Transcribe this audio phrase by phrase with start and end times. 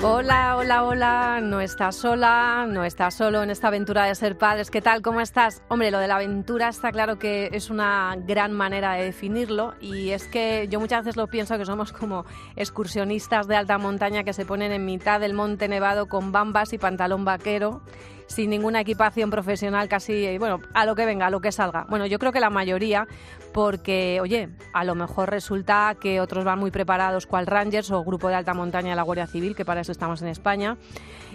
[0.00, 4.70] Hola, hola, hola, no estás sola, no estás solo en esta aventura de ser padres.
[4.70, 5.02] ¿Qué tal?
[5.02, 5.60] ¿Cómo estás?
[5.66, 10.10] Hombre, lo de la aventura está claro que es una gran manera de definirlo y
[10.10, 14.32] es que yo muchas veces lo pienso que somos como excursionistas de alta montaña que
[14.32, 17.82] se ponen en mitad del monte nevado con bambas y pantalón vaquero
[18.28, 21.86] sin ninguna equipación profesional, casi, bueno, a lo que venga, a lo que salga.
[21.88, 23.08] Bueno, yo creo que la mayoría,
[23.52, 28.28] porque, oye, a lo mejor resulta que otros van muy preparados, cual Rangers o Grupo
[28.28, 30.76] de Alta Montaña de la Guardia Civil, que para eso estamos en España.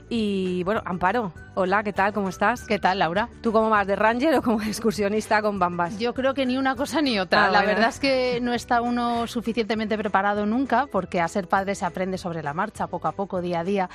[0.09, 2.13] Y bueno, Amparo, hola, ¿qué tal?
[2.13, 2.65] ¿Cómo estás?
[2.65, 3.29] ¿Qué tal, Laura?
[3.41, 5.97] ¿Tú cómo vas, de Ranger o como excursionista con bambas?
[5.97, 7.45] Yo creo que ni una cosa ni otra.
[7.45, 7.73] Ah, la bueno.
[7.73, 12.17] verdad es que no está uno suficientemente preparado nunca, porque a ser padre se aprende
[12.17, 13.89] sobre la marcha, poco a poco, día a día.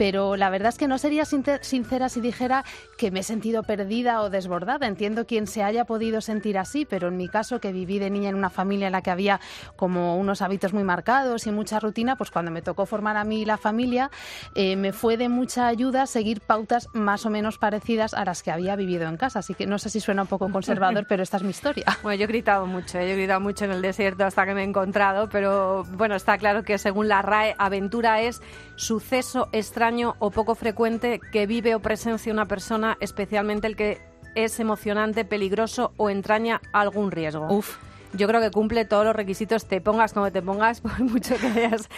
[0.00, 2.64] Pero la verdad es que no sería sincer- sincera si dijera
[2.96, 4.86] que me he sentido perdida o desbordada.
[4.86, 8.30] Entiendo quien se haya podido sentir así, pero en mi caso, que viví de niña
[8.30, 9.40] en una familia en la que había
[9.76, 13.44] como unos hábitos muy marcados y mucha rutina, pues cuando me tocó formar a mí
[13.44, 14.10] la familia,
[14.54, 18.50] eh, me fue de mucha ayuda seguir pautas más o menos parecidas a las que
[18.50, 19.40] había vivido en casa.
[19.40, 21.84] Así que no sé si suena un poco conservador, pero esta es mi historia.
[22.02, 23.06] Bueno, yo he gritado mucho, ¿eh?
[23.06, 26.38] yo he gritado mucho en el desierto hasta que me he encontrado, pero bueno, está
[26.38, 28.40] claro que según la RAE, aventura es
[28.76, 33.98] suceso extraño o poco frecuente que vive o presencia una persona, especialmente el que
[34.34, 37.48] es emocionante, peligroso o entraña algún riesgo.
[37.50, 37.76] Uf.
[38.12, 41.46] Yo creo que cumple todos los requisitos, te pongas como te pongas, por mucho que
[41.46, 41.88] hayas,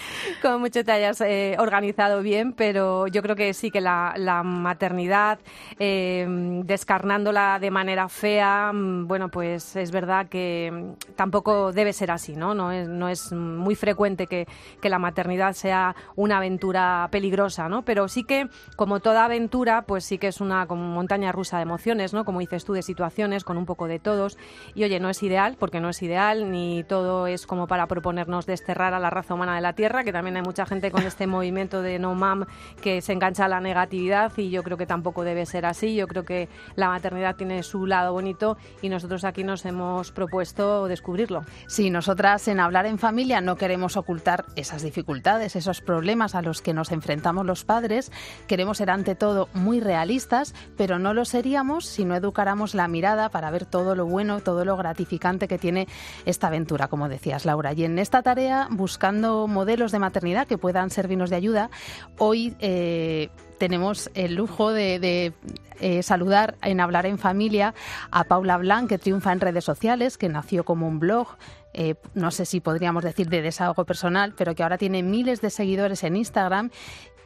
[0.42, 5.38] como mucho te hayas eh, organizado bien, pero yo creo que sí que la, maternidad,
[5.78, 6.26] eh,
[6.64, 12.36] descarnándola de manera fea, mm, bueno, pues es verdad que mm, tampoco debe ser así,
[12.36, 12.54] ¿no?
[12.54, 14.46] No es, no es muy frecuente que,
[14.80, 17.82] que la maternidad sea una aventura peligrosa, ¿no?
[17.82, 21.62] Pero sí que, como toda aventura, pues sí que es una como montaña rusa de
[21.62, 22.24] emociones, ¿no?
[22.24, 24.36] Como dices tú, de situaciones, con un poco de todos.
[24.74, 28.46] Y oye, no es ideal, porque no es ideal, ni todo es como para proponernos
[28.46, 31.26] desterrar a la raza humana de la Tierra, que también hay mucha gente con este
[31.28, 32.46] movimiento de no mam
[32.80, 35.94] que se engancha a la negatividad y yo creo que tampoco debe ser así.
[35.94, 40.88] Yo creo que la maternidad tiene su lado bonito y nosotros aquí nos hemos propuesto
[40.88, 41.44] descubrirlo.
[41.66, 46.62] Sí, nosotras en Hablar en Familia no queremos ocultar esas dificultades, esos problemas a los
[46.62, 48.12] que nos enfrentamos los padres.
[48.46, 53.28] Queremos ser ante todo muy realistas, pero no lo seríamos si no educáramos la mirada
[53.28, 55.86] para ver todo lo bueno, todo lo gratificante que tiene
[56.24, 57.72] esta aventura, como decías, Laura.
[57.72, 61.70] Y en esta tarea, buscando modelos de maternidad que puedan servirnos de ayuda,
[62.18, 65.32] hoy eh, tenemos el lujo de,
[65.80, 67.74] eh, saludar en Hablar en Familia
[68.10, 71.28] a Paula Blanc, que triunfa en redes sociales, que nació como un blog.
[71.74, 75.48] eh, no sé si podríamos decir de desahogo personal, pero que ahora tiene miles de
[75.48, 76.70] seguidores en Instagram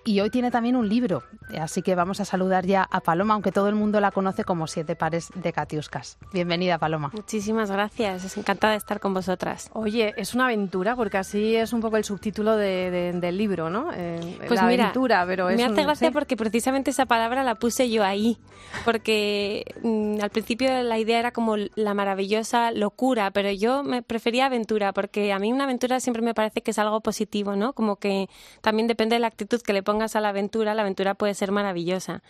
[0.06, 1.22] y hoy tiene también un libro.
[1.60, 4.66] Así que vamos a saludar ya a Paloma, aunque todo el mundo la conoce como
[4.66, 6.16] Siete Pares de Catiuscas.
[6.32, 7.10] Bienvenida, Paloma.
[7.12, 9.68] Muchísimas gracias, es encantada de estar con vosotras.
[9.74, 13.68] Oye, es una aventura, porque así es un poco el subtítulo de- de- del libro,
[13.68, 13.90] ¿no?
[13.92, 16.12] Eh, Pues la mira, aventura, pero es me hace un- gracia sí.
[16.14, 18.38] porque precisamente esa palabra la puse yo ahí,
[18.84, 24.46] porque mm, al principio la idea era como la maravillosa locura, pero yo me prefería
[24.46, 27.72] aventura, porque a mí una aventura siempre me parece que es algo positivo, ¿no?
[27.72, 28.28] Como que
[28.60, 31.52] también depende de la actitud que le pongas a la aventura, la aventura puede ser
[31.52, 32.22] maravillosa.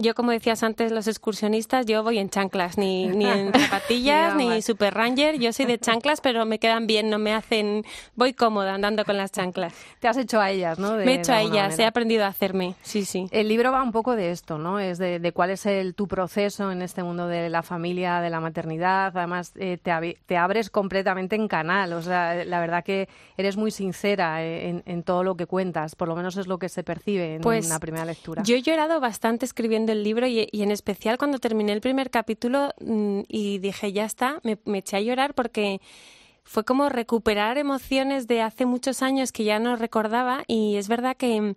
[0.00, 4.62] Yo, como decías antes, los excursionistas, yo voy en chanclas, ni, ni en zapatillas, Ni
[4.62, 5.38] super ranger.
[5.38, 7.84] Yo soy de chanclas, pero me quedan bien, no me hacen.
[8.14, 9.74] Voy cómoda andando con las chanclas.
[10.00, 10.94] Te has hecho a ellas, ¿no?
[10.96, 11.88] De- me he hecho a ellas, he manera.
[11.88, 12.74] aprendido a hacerme.
[12.82, 13.28] Sí, sí.
[13.30, 14.80] El libro va un poco de esto, ¿no?
[14.80, 18.30] Es de, de cuál es el, tu proceso en este mundo de la familia, de
[18.30, 19.12] la maternidad.
[19.16, 21.92] Además, eh, te, abi- te abres completamente en canal.
[21.92, 25.94] O sea, la verdad que eres muy sincera eh, en, en todo lo que cuentas.
[25.94, 28.42] Por lo menos es lo que se percibe en Pues, una primera lectura.
[28.44, 32.72] Yo he llorado bastante escribiendo el libro y, en especial cuando terminé el primer capítulo
[32.80, 35.80] mm, y dije, ya está, me, eché a llorar porque
[36.44, 41.16] fue como recuperar emociones de hace muchos años que ya no recordaba y es verdad
[41.16, 41.54] que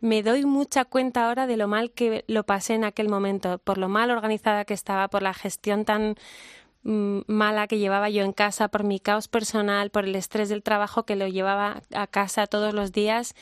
[0.00, 3.78] me doy mucha cuenta ahora de lo mal que lo pasé en aquel momento, por
[3.78, 6.16] lo mal organizada que estaba, por la gestión tan
[6.84, 11.04] mala que llevaba yo en casa, por mi caos personal, por el estrés del trabajo
[11.04, 13.34] que lo llevaba a casa todos los días.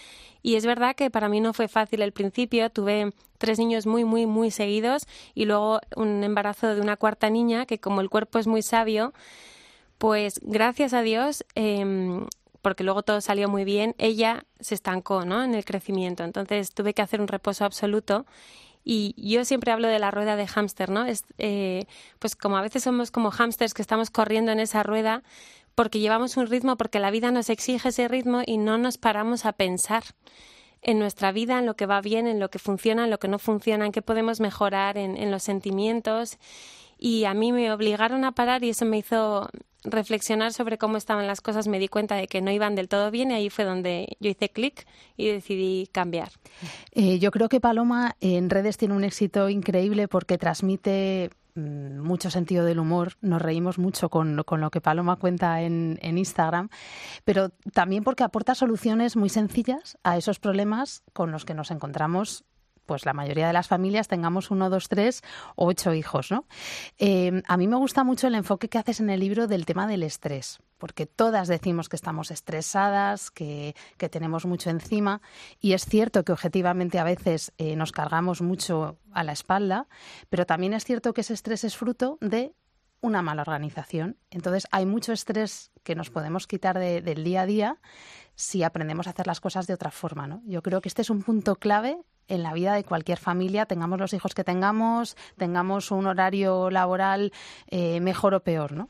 [0.42, 2.70] Y es verdad que para mí no fue fácil el principio.
[2.70, 7.66] Tuve tres niños muy, muy, muy seguidos y luego un embarazo de una cuarta niña
[7.66, 9.12] que como el cuerpo es muy sabio,
[9.98, 12.26] pues gracias a Dios, eh,
[12.62, 15.42] porque luego todo salió muy bien, ella se estancó ¿no?
[15.42, 16.24] en el crecimiento.
[16.24, 18.26] Entonces tuve que hacer un reposo absoluto.
[18.84, 21.04] Y yo siempre hablo de la rueda de hámster, ¿no?
[21.04, 21.86] Es, eh,
[22.18, 25.22] pues como a veces somos como hámsters que estamos corriendo en esa rueda,
[25.74, 29.44] porque llevamos un ritmo, porque la vida nos exige ese ritmo y no nos paramos
[29.44, 30.04] a pensar
[30.82, 33.28] en nuestra vida, en lo que va bien, en lo que funciona, en lo que
[33.28, 36.38] no funciona, en qué podemos mejorar, en, en los sentimientos.
[36.98, 39.48] Y a mí me obligaron a parar y eso me hizo
[39.84, 43.10] reflexionar sobre cómo estaban las cosas, me di cuenta de que no iban del todo
[43.10, 44.86] bien y ahí fue donde yo hice clic
[45.16, 46.30] y decidí cambiar.
[46.92, 52.30] Eh, yo creo que Paloma en redes tiene un éxito increíble porque transmite mm, mucho
[52.30, 56.68] sentido del humor, nos reímos mucho con, lo que Paloma cuenta en, en, Instagram,
[57.24, 62.44] pero también porque aporta soluciones muy sencillas a esos problemas con los que nos encontramos
[62.86, 65.22] pues la mayoría de las familias tengamos uno, dos, tres
[65.56, 66.44] o ocho hijos, ¿no?
[66.98, 69.86] Eh, a mí me gusta mucho el enfoque que haces en el libro del tema
[69.86, 73.74] del estrés, porque todas decimos que estamos estresadas, que,
[74.10, 75.20] tenemos mucho encima,
[75.60, 79.86] y es cierto que objetivamente a veces eh, nos cargamos mucho a la espalda,
[80.28, 82.54] pero también es cierto que ese estrés es fruto de
[83.00, 84.16] una mala organización.
[84.30, 87.78] Entonces hay mucho estrés que nos podemos quitar del día a día
[88.40, 90.26] si aprendemos a hacer las cosas de otra forma.
[90.26, 90.42] ¿no?
[90.46, 93.98] Yo creo que este es un punto clave en la vida de cualquier familia, tengamos
[93.98, 97.32] los hijos que tengamos, tengamos un horario laboral
[97.66, 98.88] eh, mejor o peor, ¿no?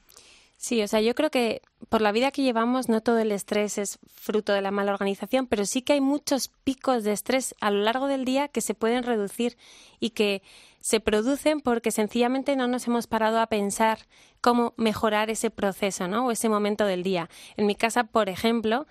[0.62, 3.78] Sí, o sea, yo creo que por la vida que llevamos no todo el estrés
[3.78, 7.70] es fruto de la mala organización, pero sí que hay muchos picos de estrés a
[7.70, 9.56] lo largo del día que se pueden reducir
[10.00, 10.42] y que
[10.80, 14.00] se producen porque sencillamente no nos hemos parado a pensar
[14.42, 16.26] cómo mejorar ese proceso, ¿no?
[16.26, 17.30] O ese momento del día.
[17.56, 18.86] En mi casa, por ejemplo,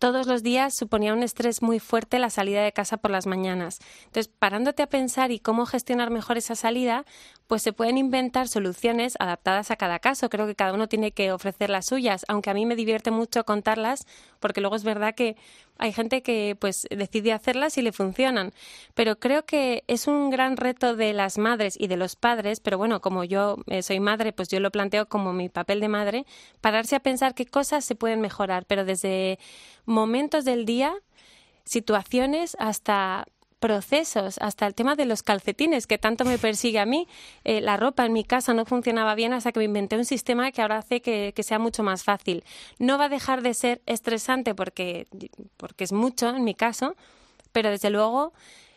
[0.00, 3.80] todos los días suponía un estrés muy fuerte la salida de casa por las mañanas.
[4.06, 7.04] Entonces, parándote a pensar y cómo gestionar mejor esa salida,
[7.46, 10.30] pues se pueden inventar soluciones adaptadas a cada caso.
[10.30, 13.44] Creo que cada uno tiene que ofrecer las suyas, aunque a mí me divierte mucho
[13.44, 14.06] contarlas,
[14.40, 15.36] porque luego es verdad que
[15.80, 18.52] hay gente que pues decide hacerlas y le funcionan.
[18.94, 22.76] Pero creo que es un gran reto de las madres y de los padres, pero
[22.78, 26.26] bueno, como yo eh, soy madre, pues yo lo planteo como mi papel de madre,
[26.60, 29.38] pararse a pensar qué cosas se pueden mejorar, pero desde
[29.86, 30.94] momentos del día,
[31.64, 33.26] situaciones hasta
[33.60, 37.06] procesos, hasta el tema de los calcetines, que tanto me persigue a mí.
[37.44, 40.50] Eh, la ropa en mi casa no funcionaba bien hasta que me inventé un sistema
[40.50, 42.42] que ahora hace que, sea mucho más fácil.
[42.78, 45.06] No va a dejar de ser estresante porque,
[45.56, 46.96] porque es mucho en mi caso,
[47.52, 48.32] pero desde luego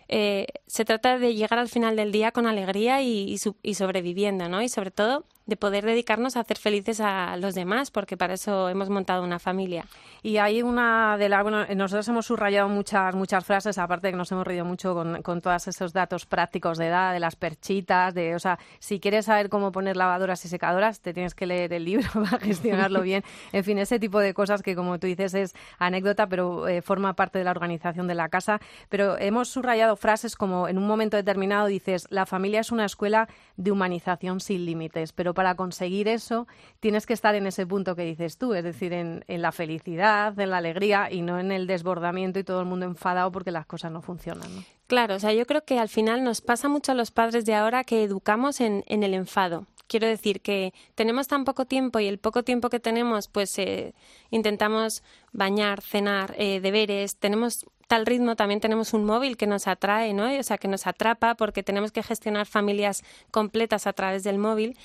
[0.07, 4.61] eh, se trata de llegar al final del día con alegría y, y, sobreviviendo, ¿no?
[4.61, 8.69] Y sobre todo de poder dedicarnos a hacer felices a los demás, porque para eso
[8.69, 9.85] hemos montado una familia.
[10.21, 14.17] Y hay una de las, bueno, nosotros hemos subrayado muchas, muchas frases, aparte de que
[14.17, 18.13] nos hemos reído mucho con, con todos esos datos prácticos de edad, de las perchitas,
[18.13, 21.73] de, o sea, si quieres saber cómo poner lavadoras y secadoras, te tienes que leer
[21.73, 23.23] el libro para gestionarlo bien.
[23.51, 27.13] En fin, ese tipo de cosas que, como tú dices, es anécdota, pero eh, forma
[27.13, 28.59] parte de la organización de la casa.
[28.89, 33.27] Pero hemos subrayado frases como en un momento determinado dices, la familia es una escuela
[33.57, 36.47] de humanización sin límites, pero para conseguir eso
[36.79, 40.49] tienes que estar en ese punto que dices tú, es decir, en, la felicidad, en
[40.49, 43.91] la alegría y no en el desbordamiento y todo el mundo enfadado porque las cosas
[43.91, 44.49] no funcionan.
[44.87, 47.55] Claro, o sea, yo creo que al final nos pasa mucho a los padres de
[47.55, 49.65] ahora que educamos en, el enfado.
[49.87, 53.93] Quiero decir que tenemos tan poco tiempo y el poco tiempo que tenemos, pues eh,
[54.31, 60.13] intentamos bañar, cenar, eh, deberes, tenemos tal ritmo, también tenemos un móvil que nos atrae,
[60.13, 60.25] ¿no?
[60.39, 64.77] O sea, que nos atrapa porque tenemos que gestionar familias completas a través del móvil.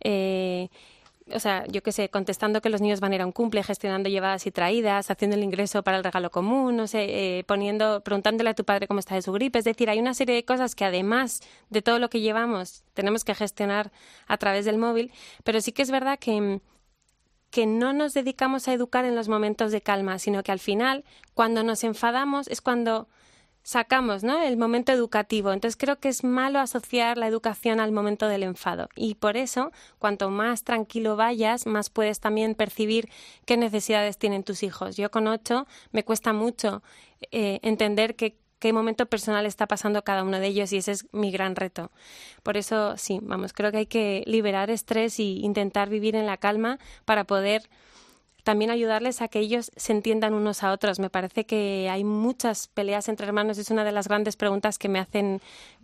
[0.00, 0.68] Eh,
[1.32, 3.62] o sea, yo qué sé, contestando que los niños van a ir a un cumple,
[3.64, 8.00] gestionando llevadas y traídas, haciendo el ingreso para el regalo común, no sé, eh, poniendo,
[8.02, 9.58] preguntándole a tu padre cómo está de su gripe.
[9.58, 13.24] Es decir, hay una serie de cosas que además de todo lo que llevamos tenemos
[13.24, 13.90] que gestionar
[14.28, 15.10] a través del móvil,
[15.42, 16.60] pero sí que es verdad que,
[17.50, 21.04] que no nos dedicamos a educar en los momentos de calma, sino que al final,
[21.34, 23.08] cuando nos enfadamos, es cuando
[23.66, 24.40] sacamos ¿no?
[24.40, 25.52] el momento educativo.
[25.52, 28.88] Entonces creo que es malo asociar la educación al momento del enfado.
[28.94, 33.08] Y por eso, cuanto más tranquilo vayas, más puedes también percibir
[33.44, 34.96] qué necesidades tienen tus hijos.
[34.96, 36.84] Yo con ocho me cuesta mucho
[37.32, 38.36] eh, entender qué
[38.72, 41.90] momento personal está pasando cada uno de ellos y ese es mi gran reto.
[42.44, 46.36] Por eso, sí, vamos, creo que hay que liberar estrés y intentar vivir en la
[46.36, 47.68] calma para poder
[48.46, 51.00] también ayudarles a que ellos se entiendan unos a otros.
[51.00, 54.88] Me parece que hay muchas peleas entre hermanos, es una de las grandes preguntas que
[54.88, 55.40] me hacen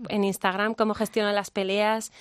[0.08, 2.12] en Instagram, cómo gestionan las peleas.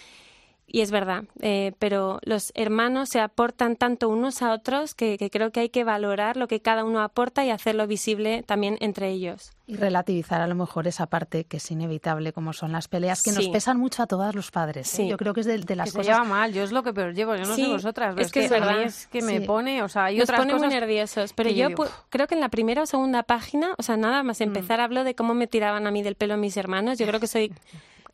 [0.74, 5.51] Y es verdad, eh, pero los hermanos se aportan tanto unos a otros que, creo
[5.51, 9.51] que hay que valorar lo que cada uno aporta y hacerlo visible también entre ellos.
[9.68, 13.34] Y relativizar a lo mejor esa parte que es inevitable, como son las peleas, que
[13.34, 14.98] nos pesan mucho a todos los padres.
[14.98, 15.10] ¿eh?
[15.10, 16.06] Yo creo que es de, las que cosas...
[16.06, 18.16] Se lleva mal, yo es lo que peor llevo, yo no sé vosotras.
[18.18, 18.82] Es, que, es verdad.
[18.82, 21.68] es que me pone, o sea, hay Nos otras pone muy nerviosos, pero yo,
[22.10, 24.84] creo que en la primera o segunda página, o sea, nada más empezar mm.
[24.84, 26.98] hablo de cómo me tiraban a mí del pelo mis hermanos.
[26.98, 27.51] Yo creo que soy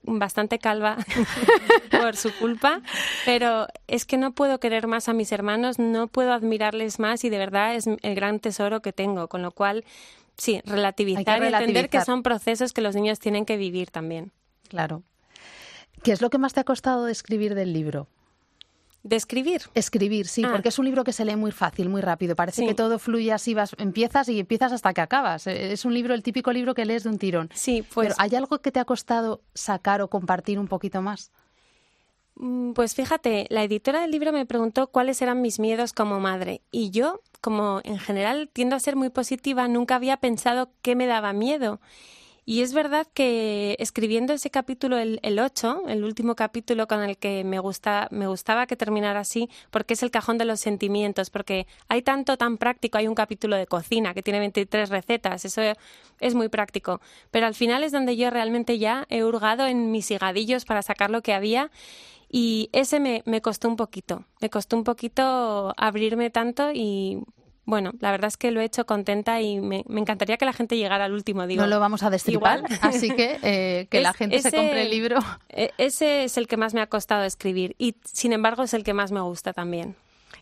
[0.03, 0.97] bastante calva
[1.91, 2.81] por su culpa,
[3.25, 7.29] pero es que no puedo querer más a mis hermanos, no puedo admirarles más y
[7.29, 9.85] de verdad es el gran tesoro que tengo, con lo cual
[10.37, 14.31] sí, relativizar, y entender que son procesos que los niños tienen que vivir también.
[14.69, 15.03] Claro.
[16.03, 18.07] ¿Qué es lo que más te ha costado de escribir del libro?
[19.07, 19.61] ¿De escribir?
[19.73, 20.49] Escribir, sí, Ah.
[20.51, 22.35] porque es un libro que se lee muy fácil, muy rápido.
[22.35, 22.67] Parece Sí.
[22.67, 25.47] que todo fluye así, vas, empiezas y empiezas hasta que acabas.
[25.47, 27.49] Eh, Es un libro, el típico libro que lees de un tirón.
[27.53, 31.31] Sí, pues Pero ¿hay algo que te ha costado sacar o compartir un poquito más?
[32.35, 36.61] Mm, Pues fíjate, la editora del libro me preguntó cuáles eran mis miedos como madre
[36.69, 41.07] y yo, como en general tiendo a ser muy positiva, nunca había pensado qué me
[41.07, 41.79] daba miedo.
[42.49, 47.17] Y es verdad que escribiendo ese capítulo, el, el 8, el último capítulo con el
[47.17, 51.29] que me, gusta, me gustaba que terminara así, porque es el cajón de los sentimientos,
[51.29, 55.61] porque hay tanto tan práctico, hay un capítulo de cocina que tiene 23 recetas, eso
[56.21, 57.01] es muy práctico,
[57.31, 61.09] pero al final es donde yo realmente ya he hurgado en mis higadillos para sacar
[61.09, 61.69] lo que había
[62.29, 67.19] y ese me, me costó un poquito, me costó un poquito abrirme tanto y
[67.67, 70.53] bueno, la verdad es que lo he hecho contenta y me, me encantaría que la
[70.53, 71.61] gente llegara al último, digo.
[71.61, 72.79] no lo vamos a destripar, igual.
[72.81, 75.19] así que eh, que la gente se compre el libro.
[75.49, 78.83] E- Ese es el que más me ha costado escribir y sin embargo es el
[78.83, 79.95] que más me gusta también.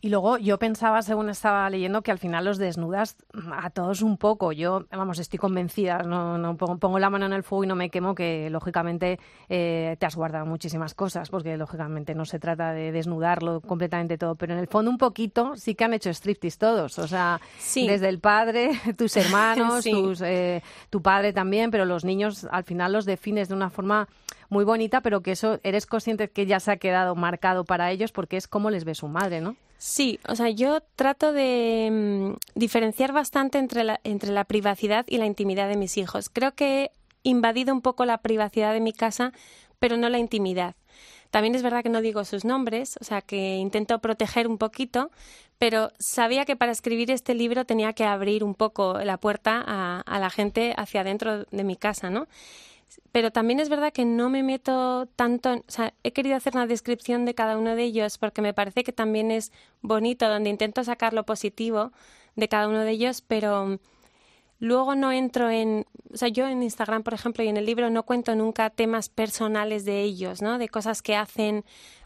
[0.05, 3.17] Y luego yo pensaba, según estaba leyendo, que al final los desnudas
[3.51, 4.51] a todos un poco.
[4.51, 7.75] Yo, vamos, estoy convencida, no, no pongo, pongo la mano en el fuego y no
[7.75, 9.19] me quemo, que lógicamente
[9.49, 14.35] eh, te has guardado muchísimas cosas, porque lógicamente no se trata de desnudarlo completamente todo,
[14.35, 16.99] pero en el fondo un poquito sí que han hecho striptease todos.
[16.99, 17.87] O sea, Sí.
[17.87, 19.91] desde el padre, tus hermanos, Sí.
[19.91, 24.07] tus, eh, tu padre también, pero los niños al final los defines de una forma
[24.49, 28.11] muy bonita, pero que eso eres consciente que ya se ha quedado marcado para ellos
[28.11, 29.55] porque es como les ve su madre, ¿no?
[29.87, 35.19] Sí, o sea, yo trato de mm, diferenciar bastante entre la, entre la privacidad y
[35.19, 36.29] la intimidad de mis hijos.
[36.33, 39.31] Creo que he invadido un poco la privacidad de mi casa,
[39.77, 40.75] pero no la intimidad.
[41.29, 45.11] También es verdad que no digo sus nombres, o sea, que intento proteger un poquito,
[45.59, 50.01] pero sabía que para escribir este libro tenía que abrir un poco la puerta a,
[50.01, 52.27] a la gente hacia adentro de mi casa, ¿no?
[53.15, 56.67] Pero también es verdad que no me meto tanto, o sea, he querido hacer una
[56.67, 60.83] descripción de cada uno de ellos porque me parece que también es bonito, donde intento
[60.83, 61.93] sacar lo positivo
[62.35, 63.77] de cada uno de ellos, pero mm,
[64.59, 67.89] luego no entro en, o sea, yo en Instagram, por ejemplo, y en el libro
[67.89, 70.57] no cuento nunca temas personales de ellos, ¿no?
[70.57, 71.63] De cosas que hacen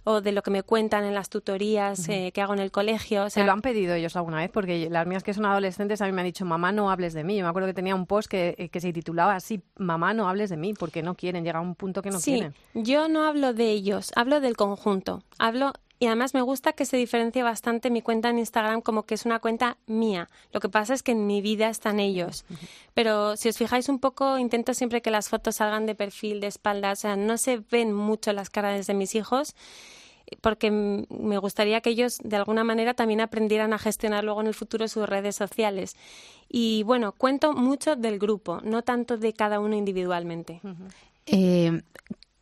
[0.09, 3.25] o de lo que me cuentan en las tutorías eh, que hago en el colegio,
[3.25, 4.49] o ¿Se sea, lo han pedido ellos alguna vez?
[4.49, 7.23] Porque las mías que son adolescentes a mí me han dicho, mamá, no hables de
[7.23, 7.37] mí.
[7.37, 10.27] Yo me acuerdo que tenía un post que, eh, que se titulaba así, mamá, no
[10.27, 12.55] hables de mí, porque no quieren, llega a un punto que no sí, quieren.
[12.73, 15.21] yo no hablo de ellos, hablo del conjunto.
[15.37, 19.15] Hablo y además me gusta que se diferencie bastante mi cuenta en Instagram como que
[19.15, 20.29] es una cuenta mía.
[20.53, 22.45] Lo que pasa es que en mi vida están ellos.
[22.93, 26.47] Pero si os fijáis un poco, intento siempre que las fotos salgan de perfil, de
[26.47, 29.55] espaldas, o sea, no se ven mucho las caras de mis hijos
[30.41, 34.53] porque me gustaría que ellos de alguna manera también aprendieran a gestionar luego en el
[34.53, 35.95] futuro sus redes sociales.
[36.49, 40.61] Y bueno, cuento mucho del grupo, no tanto de cada uno individualmente.
[41.25, 41.81] Eh,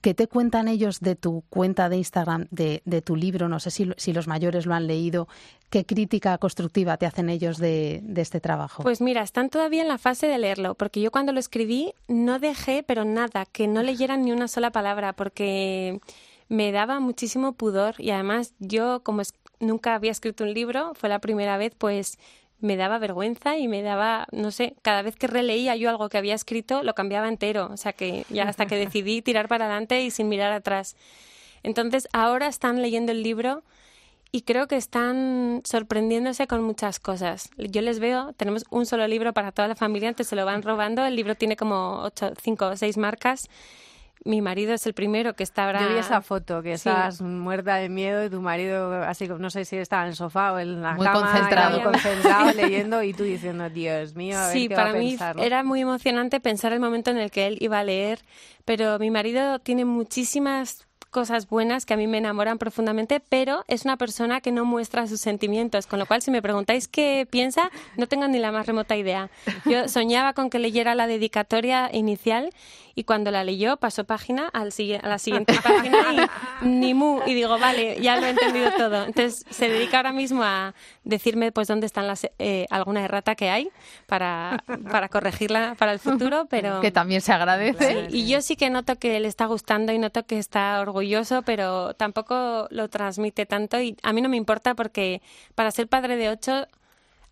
[0.02, 3.50] ¿Qué te cuentan ellos de tu cuenta de Instagram, de, de tu libro?
[3.50, 5.28] No sé si, si los mayores lo han leído.
[5.70, 8.84] ¿Qué crítica constructiva te hacen ellos de, de este trabajo?
[8.84, 12.40] Pues mira, están todavía en la fase de leerlo, porque yo cuando lo escribí no
[12.40, 16.00] dejé, pero nada, que no leyeran ni una sola palabra, porque
[16.50, 21.10] me daba muchísimo pudor y además yo, como es- nunca había escrito un libro, fue
[21.10, 22.18] la primera vez, pues
[22.60, 26.18] me daba vergüenza y me daba, no sé, cada vez que releía yo algo que
[26.18, 30.02] había escrito, lo cambiaba entero, o sea que ya hasta que decidí tirar para adelante
[30.02, 30.96] y sin mirar atrás.
[31.64, 33.64] Entonces ahora están leyendo el libro
[34.32, 37.50] y creo que están sorprendiéndose con muchas cosas.
[37.58, 40.62] Yo les veo, tenemos un solo libro para toda la familia, antes se lo van
[40.64, 43.50] robando, el libro tiene como ocho, cinco o seis marcas.
[44.26, 45.82] Mi marido es el primero que está ahora...
[45.82, 46.90] Yo vi esa foto, que Sí.
[46.90, 50.16] estás muerta de miedo y tu marido, así como no sé si estaba en el
[50.16, 51.72] sofá o en la Muy cama, concentrado.
[51.80, 55.00] muy concentrado leyendo y tú diciendo, Dios mío, a ver Sí, qué para va a
[55.02, 55.44] mí pensar, ¿no?
[55.44, 58.20] era muy emocionante pensar el momento en el que él iba a leer,
[58.66, 63.86] pero mi marido tiene muchísimas cosas buenas que a mí me enamoran profundamente, pero es
[63.86, 67.72] una persona que no muestra sus sentimientos, con lo cual si me preguntáis qué piensa,
[67.96, 69.30] no tengo ni la más remota idea.
[69.66, 72.50] Yo soñaba con que leyera la dedicatoria inicial
[72.98, 74.70] y cuando la leyó pasó página al
[75.04, 75.98] a la siguiente página
[76.62, 79.04] y ni mu y digo, vale, ya lo he entendido todo.
[79.04, 80.74] Entonces se dedica ahora mismo a
[81.04, 83.70] decirme pues dónde están las eh, alguna errata que hay
[84.08, 88.08] para, para corregirla para el futuro, pero que también se agradece.
[88.10, 91.44] Sí, y yo sí que noto que le está gustando y noto que está orgulloso,
[91.44, 95.22] pero tampoco lo transmite tanto y a mí no me importa porque
[95.54, 96.66] para ser padre de ocho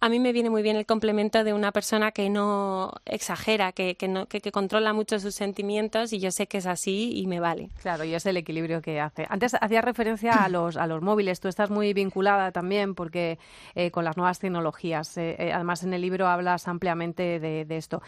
[0.02, 3.96] a mí me viene muy bien el complemento de una persona que no exagera, que,
[3.96, 7.40] que, no, que, controla mucho sus sentimientos y yo sé que es así y me
[7.40, 7.70] vale.
[7.82, 9.26] Claro, y es el equilibrio que hace.
[9.30, 13.40] Antes hacía referencia a los, a los móviles, tú estás muy vinculada también porque
[13.74, 15.18] eh, con las nuevas tecnologías.
[15.18, 18.02] Eh, eh, además, en el libro hablas ampliamente de, esto.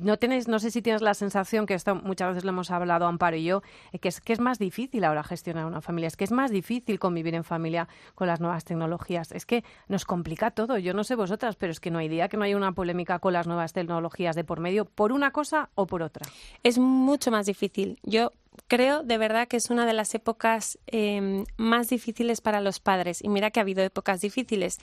[0.00, 3.06] No, tienes, no sé si tienes la sensación, que esto muchas veces lo hemos hablado
[3.06, 3.62] Amparo y yo,
[4.00, 6.98] que es, que es más difícil ahora gestionar una familia, es que es más difícil
[6.98, 9.32] convivir en familia con las nuevas tecnologías.
[9.32, 10.78] Es que nos complica todo.
[10.78, 13.20] Yo no sé vosotras, pero es que no hay día que no haya una polémica
[13.20, 16.26] con las nuevas tecnologías de por medio por una cosa o por otra.
[16.64, 17.98] Es mucho más difícil.
[18.02, 18.32] Yo
[18.66, 23.22] creo de verdad que es una de las épocas em, más difíciles para los padres.
[23.22, 24.78] Y mira que ha habido épocas difíciles.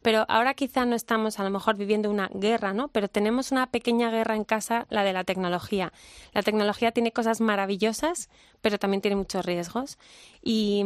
[0.00, 2.88] Pero ahora quizá no estamos a lo mejor viviendo una guerra, ¿no?
[2.88, 5.92] Pero tenemos una pequeña guerra en casa, la de la tecnología.
[6.32, 8.30] La tecnología tiene cosas maravillosas,
[8.62, 9.98] pero también tiene muchos riesgos.
[10.42, 10.82] Y,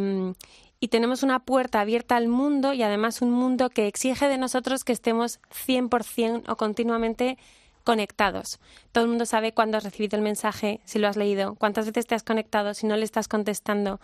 [0.84, 4.84] y tenemos una puerta abierta al mundo y además un mundo que exige de nosotros
[4.84, 7.38] que estemos 100% o continuamente
[7.84, 8.60] conectados.
[8.92, 12.06] Todo el mundo sabe cuándo has recibido el mensaje, si lo has leído, cuántas veces
[12.06, 13.98] te has conectado, si no le estás contestando.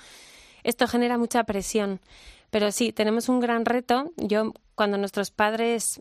[0.62, 2.00] Esto genera mucha presión.
[2.49, 4.12] Pero sí, tenemos un gran reto.
[4.16, 6.00] Yo, cuando nuestros padres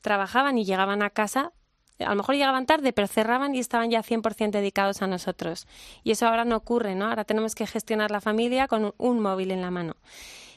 [0.00, 1.52] trabajaban y llegaban a casa,
[1.98, 5.66] a lo mejor llegaban tarde, pero cerraban y estaban ya 100% dedicados a nosotros.
[6.04, 7.06] Y eso ahora no ocurre, ¿no?
[7.06, 9.96] Ahora tenemos que gestionar la familia con un móvil en la mano.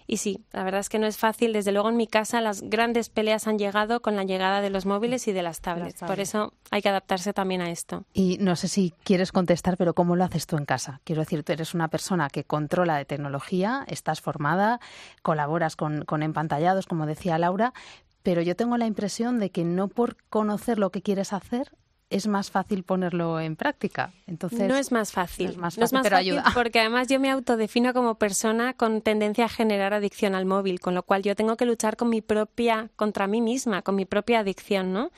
[0.09, 1.53] Y sí, la verdad es que no es fácil.
[1.53, 4.87] Desde luego en mi casa las grandes peleas han llegado con la llegada de los
[4.87, 6.01] móviles y de las tablets.
[6.01, 8.05] Por eso hay que adaptarse también a esto.
[8.11, 10.99] Y no sé si quieres contestar, pero ¿cómo lo haces tú en casa?
[11.03, 14.79] Quiero decir, tú eres una persona que controla de tecnología, estás formada,
[15.21, 17.73] colaboras con, con empantallados, como decía Laura,
[18.23, 21.71] pero yo tengo la impresión de que no por conocer lo que quieres hacer
[22.09, 24.13] es más fácil ponerlo en práctica.
[24.25, 26.43] Entonces, no es más fácil, no es más fácil, pero ayuda.
[26.53, 30.95] Porque además yo me autodefino como persona con tendencia a generar adicción al móvil, con
[30.95, 34.39] lo cual yo tengo que luchar con mi propia, contra mí misma, con mi propia
[34.39, 35.11] adicción, ¿no?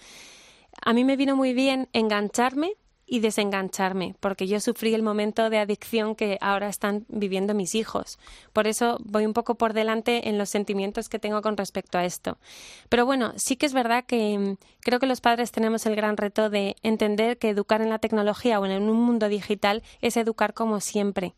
[0.83, 2.73] A mí me vino muy bien engancharme
[3.11, 8.17] y desengancharme, porque yo sufrí el momento de adicción que ahora están viviendo mis hijos.
[8.53, 12.05] Por eso voy un poco por delante en los sentimientos que tengo con respecto a
[12.05, 12.37] esto.
[12.87, 16.15] Pero bueno, sí que es verdad que mm, creo que los padres tenemos el gran
[16.15, 20.53] reto de entender que educar en la tecnología o en un mundo digital es educar
[20.53, 21.33] como siempre,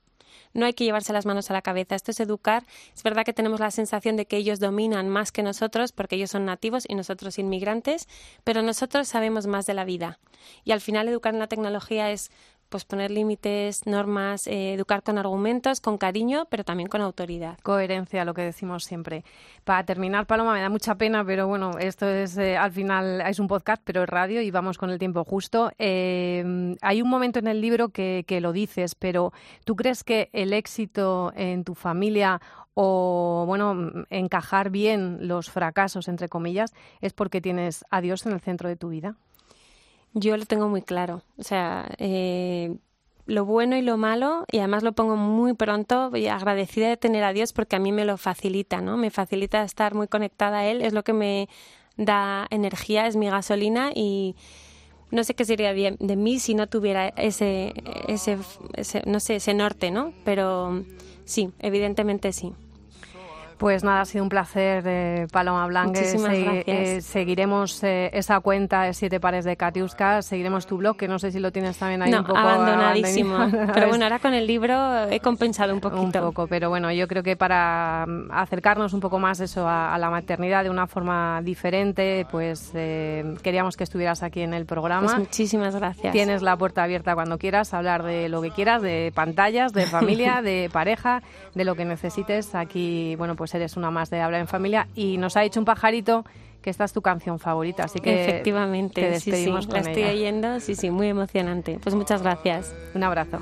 [0.54, 1.96] no hay que llevarse las manos a la cabeza.
[1.96, 2.64] Esto es educar.
[2.96, 6.32] Es verdad que tenemos la sensación de que ellos dominan más que nosotros porque ellos
[6.32, 8.08] son nativos y nosotros inmigrantes,
[8.44, 10.20] pero nosotros sabemos más de la vida.
[10.64, 12.32] Y al final educar en la tecnología es
[12.74, 17.60] pues poner límites, normas, eh, educar con argumentos, con cariño, pero también con autoridad.
[17.62, 19.24] Coherencia, lo que decimos siempre.
[19.64, 23.38] Para terminar, Paloma, me da mucha pena, pero bueno, esto es eh, al final es
[23.38, 25.70] un podcast, pero es radio y vamos con el tiempo justo.
[25.78, 29.34] Eh, hay un momento en el libro que, que lo dices, pero
[29.66, 32.42] ¿tú crees que el éxito en tu familia
[32.74, 38.42] o bueno, encajar bien los fracasos entre comillas es porque tienes a Dios en el
[38.42, 39.16] centro de tu vida?
[40.14, 41.24] Yo lo tengo muy claro.
[41.38, 42.76] O sea, eh,
[43.26, 47.24] lo bueno y lo malo, y además lo pongo muy pronto, y agradecida de tener
[47.24, 48.98] a Dios porque a mí me lo facilita, ¿no?
[48.98, 51.50] Me facilita estar muy conectada a Él, es lo que me
[51.98, 54.36] da energía, es mi gasolina y
[55.12, 57.74] no sé qué sería de, de mí si no tuviera ese,
[58.08, 58.38] ese,
[58.74, 60.12] ese, no sé, ese norte, ¿no?
[60.26, 60.84] Pero
[61.24, 62.54] sí, evidentemente sí.
[63.58, 66.00] Pues nada, ha sido un placer, eh, Paloma Blanque.
[66.00, 66.66] Muchísimas gracias.
[66.68, 71.20] Eh, seguiremos eh, esa cuenta de Siete Pares de Katiuska, seguiremos tu blog, que no
[71.20, 73.38] sé si lo tienes también ahí un poco abandonadísimo.
[73.74, 76.02] pero bueno, ahora con el libro he compensado un poquito.
[76.04, 79.98] Un poco, pero bueno, yo creo que para mm, acercarnos un poco más eso a,
[79.98, 85.08] la maternidad de una forma diferente, pues queríamos que estuvieras aquí en el programa.
[85.08, 86.12] Pues muchísimas gracias.
[86.12, 90.42] Tienes la puerta abierta cuando quieras, hablar de lo que quieras, de pantallas, de familia,
[90.44, 91.22] de pareja,
[91.54, 92.56] de lo que necesites.
[92.56, 95.66] Aquí, bueno, pues eres una más de hablar en familia y nos ha dicho un
[95.66, 96.26] pajarito
[96.62, 100.04] que esta es tu canción favorita, así que efectivamente, te despedimos sí, sí, la estoy
[100.04, 101.78] oyendo, sí, sí, muy emocionante.
[101.84, 102.74] Pues muchas gracias.
[102.96, 103.40] Un abrazo.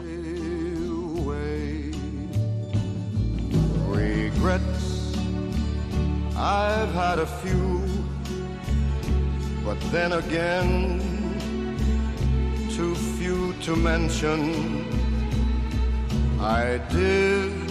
[6.43, 7.80] I've had a few,
[9.63, 11.00] but then again,
[12.76, 14.84] too few to mention.
[16.39, 17.71] I did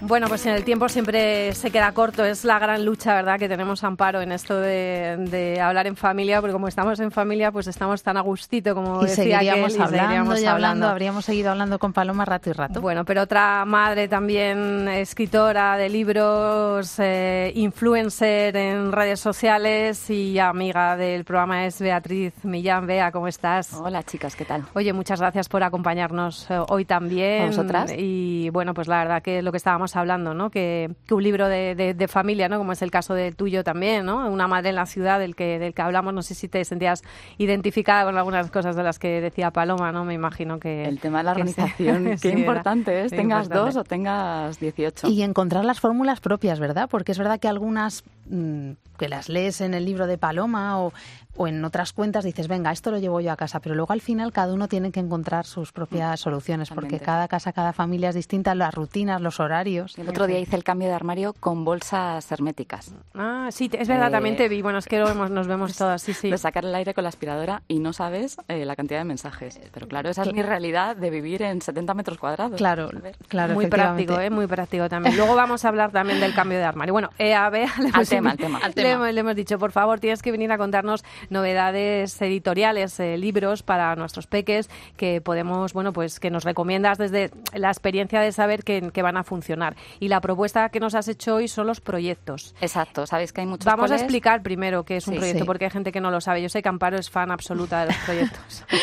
[0.00, 2.24] Bueno, pues en el tiempo siempre se queda corto.
[2.24, 6.52] Es la gran lucha, ¿verdad?, que tenemos Amparo en esto de, hablar en familia, porque
[6.52, 9.96] como estamos en familia, pues estamos tan a gustito, como y decía seguiríamos y hablando,
[9.96, 10.88] seguiríamos hablando.
[10.88, 12.80] Habríamos seguido hablando con Paloma rato y rato.
[12.80, 20.96] Bueno, pero otra madre también, escritora de libros, eh, influencer en redes sociales y amiga
[20.96, 22.86] del programa es Beatriz Millán.
[22.86, 23.74] Bea, ¿cómo estás?
[23.74, 24.64] Hola, chicas, ¿qué tal?
[24.74, 27.42] Oye, muchas gracias por acompañarnos eh, hoy también.
[27.42, 27.92] ¿A vosotras?
[27.96, 30.50] Y bueno, pues la verdad que lo que estábamos hablando, ¿no?
[30.50, 32.58] Que, que un libro de, de- de familia, ¿no?
[32.58, 34.28] Como es el caso del tuyo también, ¿no?
[34.30, 36.12] Una madre en la ciudad del que, del que hablamos.
[36.14, 37.02] No sé si te sentías
[37.38, 40.04] identificada con algunas cosas de las que decía Paloma, ¿no?
[40.04, 40.84] Me imagino que...
[40.84, 43.74] El tema de la organización, qué importante es, Qué tengas importante.
[43.74, 45.08] dos o tengas 18.
[45.08, 46.88] Y encontrar las fórmulas propias, ¿verdad?
[46.90, 50.92] Porque es verdad que algunas mm, que las lees en el libro de Paloma o,
[51.38, 54.00] o en otras cuentas dices, venga, esto lo llevo yo a casa, pero luego al
[54.00, 58.14] final cada uno tiene que encontrar sus propias soluciones, porque cada casa, cada familia es
[58.14, 59.96] distinta, las rutinas, los horarios.
[59.98, 62.92] El otro día hice el cambio de armario con bolsas herméticas.
[63.14, 64.62] Ah, sí, es verdad, Eh, también te vi.
[64.62, 66.30] Bueno, es que lo vemos- nos vemos todas, sí, sí.
[66.30, 69.60] De sacar el aire con la aspiradora y no sabes eh, la cantidad de mensajes.
[69.72, 72.56] Pero claro, esa es mi realidad de vivir en 70 metros cuadrados.
[72.56, 73.16] Claro, ver.
[73.28, 73.54] claro.
[73.54, 74.30] muy práctico, ¿eh?
[74.30, 75.16] muy práctico también.
[75.16, 76.92] Luego vamos a hablar también del cambio de armario.
[76.92, 78.30] Bueno, eh, a Bea le hemos, al tema.
[78.62, 79.12] Al tema.
[79.12, 83.94] le hemos dicho, por favor, tienes que venir a contarnos novedades editoriales, eh, libros para
[83.96, 88.90] nuestros peques que podemos, bueno, pues que nos recomiendas desde la experiencia de saber que,
[88.92, 89.76] que van a funcionar.
[90.00, 92.54] Y la propuesta que nos has hecho hoy son los proyectos.
[92.60, 95.46] Exacto, sabéis que hay muchos Vamos a explicar primero qué es un Sí, proyecto, sí.
[95.46, 96.42] porque hay gente que no lo sabe.
[96.42, 98.64] Yo sé que Amparo es fan absoluta de los proyectos.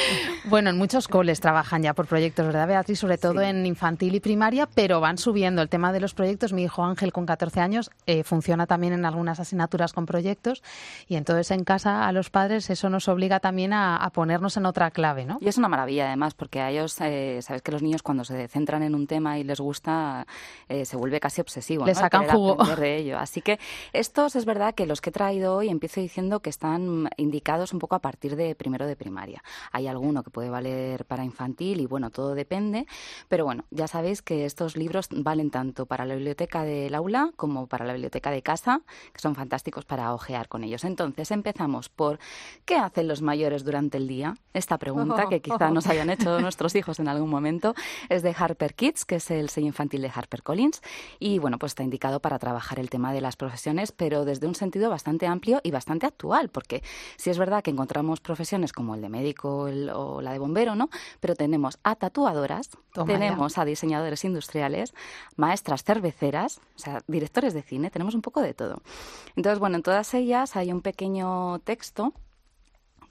[0.47, 2.99] Bueno, en muchos coles trabajan ya por proyectos, ¿verdad, Beatriz?
[2.99, 6.53] Sobre todo en infantil y primaria, pero van subiendo el tema de los proyectos.
[6.53, 10.61] Mi hijo Ángel, con 14 años, eh, funciona también en algunas asignaturas con proyectos
[11.07, 14.65] y entonces en casa a los padres eso nos obliga también a, a ponernos en
[14.65, 15.37] otra clave, ¿no?
[15.39, 18.49] Y es una maravilla, además, porque a ellos, eh, sabes que los niños cuando se
[18.49, 20.27] centran en un tema y les gusta,
[20.67, 21.85] eh, se vuelve casi obsesivo.
[21.85, 21.99] Le ¿no?
[22.01, 22.57] Sacan jugo.
[22.75, 23.17] de ello.
[23.17, 23.57] Así que
[23.93, 27.79] estos es verdad que los que he traído hoy empiezo diciendo que están indicados un
[27.79, 29.41] poco a partir de primero de primaria.
[29.71, 32.85] Hay alguno que puede valer para infantil y bueno, todo depende.
[33.29, 37.67] Pero bueno, ya sabéis que estos libros valen tanto para la biblioteca del aula como
[37.67, 38.81] para la biblioteca de casa,
[39.13, 40.83] que son fantásticos para ojear con ellos.
[40.83, 42.14] Entonces empezamos por
[42.65, 44.35] ¿qué hacen los mayores durante el día?
[44.53, 47.75] Esta pregunta que quizá nos hayan hecho nuestros hijos en algún momento
[48.09, 50.81] es de Harper Kids, que es el sello infantil de Harper Collins
[51.19, 54.55] y bueno, pues está indicado para trabajar el tema de las profesiones, pero desde un
[54.55, 56.83] sentido bastante amplio y bastante actual, porque
[57.17, 60.75] sí es verdad que encontramos profesiones como el de médico el- o la de bombero,
[60.75, 60.89] ¿no?
[61.19, 63.19] Pero tenemos a tatuadoras, Toma ya.
[63.19, 64.93] tenemos a diseñadores industriales,
[65.35, 68.81] maestras cerveceras, o sea, directores de cine, tenemos un poco de todo.
[69.35, 72.13] Entonces, bueno, en todas ellas hay un pequeño texto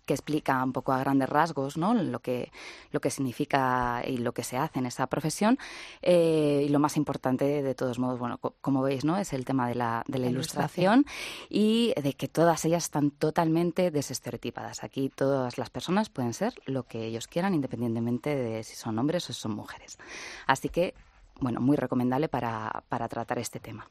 [0.05, 1.95] que explica un poco a grandes rasgos ¿no?
[1.95, 2.51] lo, que,
[2.91, 5.59] lo que significa y lo que se hace en esa profesión.
[6.03, 9.17] Eh, y lo más importante, de todos modos, bueno, co- como veis, ¿no?
[9.17, 11.07] es el tema de la, de la La ilustración
[11.49, 14.85] y de que todas ellas están totalmente desestereotipadas.
[14.85, 19.29] Aquí todas las personas pueden ser lo que ellos quieran, independientemente de si son hombres
[19.31, 19.99] o si son mujeres.
[20.47, 20.95] Así que,
[21.41, 23.89] bueno, muy recomendable para, para tratar este tema.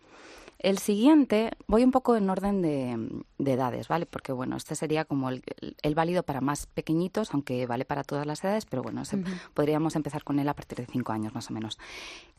[0.63, 4.06] El siguiente, voy un poco en orden de, de edades, ¿vale?
[4.06, 8.04] Porque, bueno, este sería como el, el- el válido para más pequeñitos, aunque vale para
[8.06, 9.17] todas las edades, pero bueno, ese-
[9.54, 11.78] podríamos empezar con él a partir de cinco años más o menos.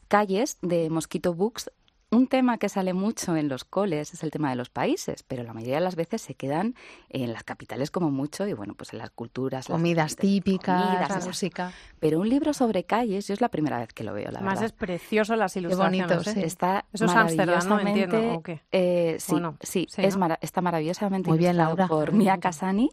[0.08, 1.70] Calles de Mosquito Books.
[2.14, 5.42] Un tema que sale mucho en los coles es el tema de los países, pero
[5.42, 6.74] la mayoría de las veces se quedan
[7.10, 9.68] en las capitales como mucho y bueno, pues en las culturas.
[9.68, 11.72] las Comidas típicas, comidas, la música.
[11.98, 14.60] Pero un libro sobre calles, yo es la primera vez que lo veo, la Además
[14.60, 14.64] verdad.
[14.66, 16.06] es precioso las ilustraciones.
[16.08, 16.34] bonito, ¿eh?
[16.34, 16.40] sí.
[16.42, 17.80] Está Eso es Ámsterdam, ¿no?
[17.80, 18.62] Entiendo, maravillosamente- ¿o qué?
[18.70, 20.20] Eh, sí, sí, Sí, es ¿no?
[20.20, 21.88] mara- está maravillosamente Muy bien, Laura.
[21.88, 22.90] por Mia Casani.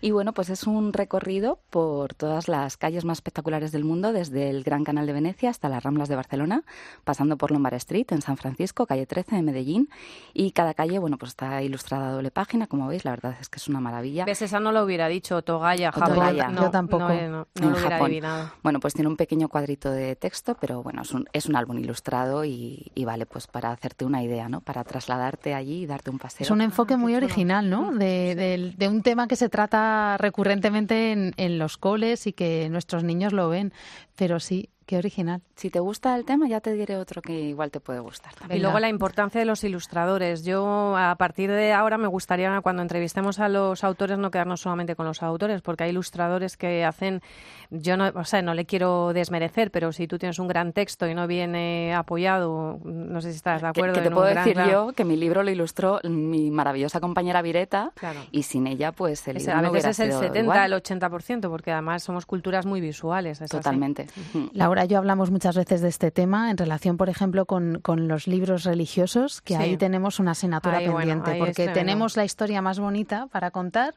[0.00, 4.50] Y bueno, pues es un recorrido por todas las calles más espectaculares del mundo, desde
[4.50, 6.64] el Gran Canal de Venecia hasta las Ramblas de Barcelona,
[7.04, 9.88] pasando por Lombard Street en San Francisco, calle 13 en Medellín.
[10.32, 13.48] Y cada calle, bueno, pues está ilustrada a doble página, como veis, la verdad es
[13.48, 14.24] que es una maravilla.
[14.24, 14.42] ¿Ves?
[14.42, 16.14] Esa no lo hubiera dicho, Togaya, Japón.
[16.14, 16.48] Togaya.
[16.48, 17.08] No, Yo tampoco.
[17.08, 18.06] No, no, no en lo hubiera Japón.
[18.06, 18.50] adivinado.
[18.62, 21.78] Bueno, pues tiene un pequeño cuadrito de texto, pero bueno, es un, es un álbum
[21.78, 24.60] ilustrado y, y vale pues para hacerte una idea, ¿no?
[24.60, 26.44] Para trasladarte allí y darte un paseo.
[26.44, 27.92] Es un enfoque muy original, ¿no?
[27.92, 32.68] De, del- de un tema que se trata recurrentemente en, en los coles y que
[32.70, 33.72] nuestros niños lo ven.
[34.16, 35.40] Pero sí, Qué original.
[35.56, 38.34] Si te gusta el tema, ya te diré otro que igual te puede gustar.
[38.34, 38.58] También.
[38.58, 40.44] Y luego la importancia de los ilustradores.
[40.44, 44.94] Yo, a partir de ahora, me gustaría, cuando entrevistemos a los autores, no quedarnos solamente
[44.94, 47.22] con los autores, porque hay ilustradores que hacen.
[47.70, 51.08] Yo no, o sea, no le quiero desmerecer, pero si tú tienes un gran texto
[51.08, 53.94] y no viene apoyado, no sé si estás de acuerdo.
[53.94, 57.40] Que, te en puedo gran- decir yo que mi libro lo ilustró mi maravillosa compañera
[57.42, 58.20] Vireta Claro.
[58.32, 60.72] y sin ella, pues el libro a no veces hubiera es el sido 70, igual.
[60.72, 63.38] el 80%, porque además somos culturas muy visuales.
[63.38, 63.56] es así.
[63.56, 64.06] Totalmente.
[64.52, 68.08] Laura y yo hablamos muchas veces de este tema en relación, por ejemplo, con, con
[68.08, 69.62] los libros religiosos, que Sí.
[69.62, 71.78] ahí tenemos una asignatura Ahí, pendiente, porque tremendo.
[71.80, 73.94] tenemos la historia más bonita para contar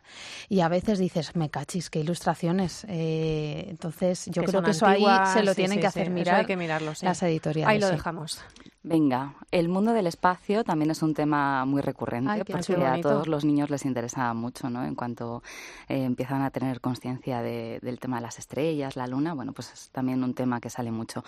[0.49, 2.85] y a veces dices, me cachis, qué ilustraciones.
[2.89, 6.09] Eh, entonces, yo Que creo que eso ahí se lo sí, tienen sí, que hacer
[6.09, 7.73] mirar que mirarlo, las editoriales.
[7.73, 8.39] Ahí lo dejamos.
[8.88, 13.28] Venga, el mundo del espacio también es un tema muy recurrente Ay, porque a todos
[13.28, 14.86] los niños les interesa mucho, ¿no?
[14.86, 15.43] En cuanto
[15.89, 19.73] eh, empiezan a tener conciencia de- del tema de las estrellas, la luna, bueno, pues
[19.73, 21.23] es también un tema que sale mucho.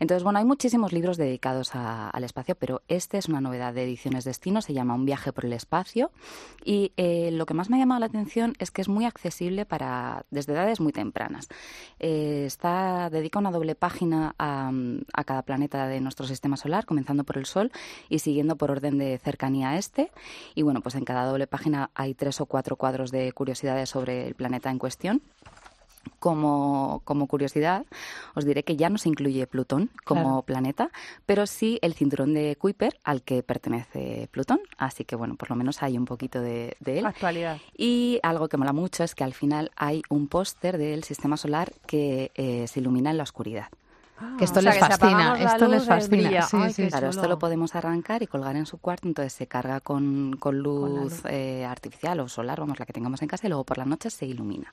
[0.00, 3.84] Entonces, bueno, hay muchísimos libros dedicados a- al espacio, pero este es una novedad de
[3.84, 6.10] Ediciones Destino, se llama Un viaje por el espacio
[6.64, 9.66] y eh, lo que más me ha llamado la atención es que es muy accesible
[9.66, 11.48] para desde edades muy tempranas.
[11.98, 14.70] Eh, está dedica una doble página a,
[15.12, 17.72] a cada planeta de nuestro sistema solar, comenzando por el Sol
[18.08, 20.12] y siguiendo por orden de cercanía a este.
[20.54, 24.28] Y bueno, pues en cada doble página hay tres o cuatro cuadros de curiosidades sobre
[24.28, 25.20] el planeta en cuestión.
[26.18, 27.84] Como, como curiosidad,
[28.34, 30.42] os diré que ya no se incluye Plutón como Claro.
[30.42, 30.90] planeta,
[31.26, 34.60] pero sí el cinturón de Kuiper al que pertenece Plutón.
[34.78, 37.06] Así que, bueno, por lo menos hay un poquito de, de él.
[37.06, 37.58] Actualidad.
[37.76, 41.72] Y algo que mola mucho es que al final hay un póster del sistema solar
[41.86, 43.66] que eh, se ilumina en la oscuridad.
[44.38, 46.42] Que esto O sea, les que fascina, la esto les luz, eh, fascina.
[46.42, 46.88] Sí, Ay, sí.
[46.88, 47.34] Claro, esto chulo.
[47.34, 51.22] lo podemos arrancar y colgar en su cuarto, entonces se carga con, con luz luz.
[51.28, 54.14] eh, artificial o solar, vamos, la que tengamos en casa, y luego por las noches
[54.14, 54.72] se ilumina.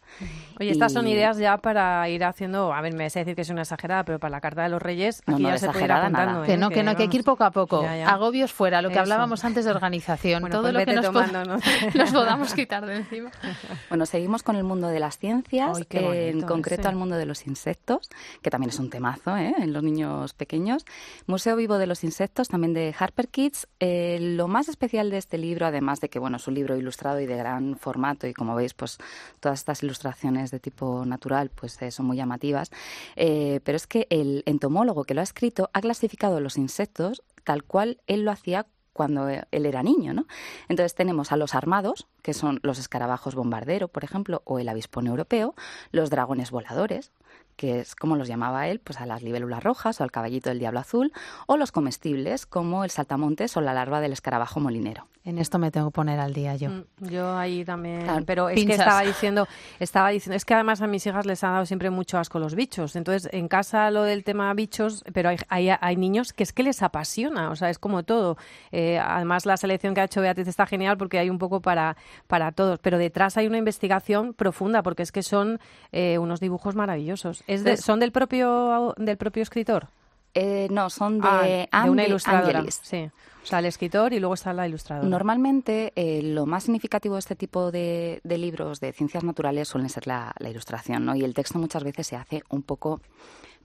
[0.59, 3.35] Oye, estas son Y- ideas ya para ir haciendo, a ver, me vas a decir
[3.35, 5.57] que es una exagerada, pero para la carta de los Reyes, No, aquí no, ya
[5.57, 6.43] se puede ir apuntando.
[6.43, 6.57] Que ¿eh?
[6.57, 7.81] no, que no, que hay que ir poco a poco.
[7.83, 8.09] Ya, ya.
[8.09, 9.01] Agobios fuera, lo que Eso.
[9.01, 10.41] hablábamos antes de organización.
[10.41, 11.65] Bueno, todo pues lo que nos, tomando nota.
[11.95, 13.31] nos podamos quitar de encima.
[13.89, 16.89] Bueno, seguimos con el mundo de las ciencias, Ay, en concreto ese.
[16.89, 18.09] al mundo de los insectos,
[18.41, 19.56] que también es un temazo ¿eh?
[19.58, 20.86] en los niños pequeños.
[21.28, 23.67] Museo Vivo de los Insectos, también de Harper Kids.
[23.80, 27.19] Eh, lo más especial de este libro, además de que bueno, es un libro ilustrado
[27.19, 28.97] y de gran formato, y como veis, pues
[29.39, 32.71] todas estas ilustraciones de tipo natural pues eh, son muy llamativas,
[33.15, 37.99] pero es que el entomólogo que lo ha escrito ha clasificado los insectos tal cual
[38.08, 38.67] él lo hacía
[38.99, 40.25] cuando él era niño, ¿no?
[40.67, 45.08] Entonces tenemos a los armados, que son los escarabajos bombardero, por ejemplo, o el avispón
[45.08, 45.56] europeo,
[45.91, 47.13] los dragones voladores,
[47.60, 50.60] que es como los llamaba él, pues a las libélulas rojas o al caballito del
[50.60, 51.12] diablo azul,
[51.45, 55.08] o los comestibles, como el saltamontes o la larva del escarabajo molinero.
[55.26, 56.69] En esto me tengo que poner al día yo.
[56.69, 58.78] Mm, Yo ahí también, Claro, pero es pinchas.
[58.78, 59.48] que estaba diciendo,
[59.80, 62.56] estaba diciendo, es que además a mis hijas les ha dado siempre mucho asco los
[62.56, 62.95] bichos.
[62.95, 66.63] Entonces, en casa lo del tema bichos, pero hay, hay, hay niños que es que
[66.63, 68.38] les apasiona, o sea, es como todo.
[68.72, 71.98] Eh, además, la selección que ha hecho Beatriz está genial porque hay un poco para,
[72.28, 75.60] para todos, pero detrás hay una investigación profunda porque es que son
[75.91, 77.43] eh, unos dibujos maravillosos.
[77.49, 79.88] Es de- Entonces- ¿Son del propio, del propio escritor?
[80.35, 82.59] Eh, no, son de, Ah, de una ilustradora.
[82.59, 82.79] Angelis.
[82.83, 83.09] Sí.
[83.41, 85.07] O sea, el escritor y luego está la ilustradora.
[85.09, 89.89] Normalmente eh, lo más significativo de este tipo de, de libros de ciencias naturales suelen
[89.89, 91.15] ser la, la ilustración, ¿no?
[91.15, 93.01] Y el texto muchas veces se hace un poco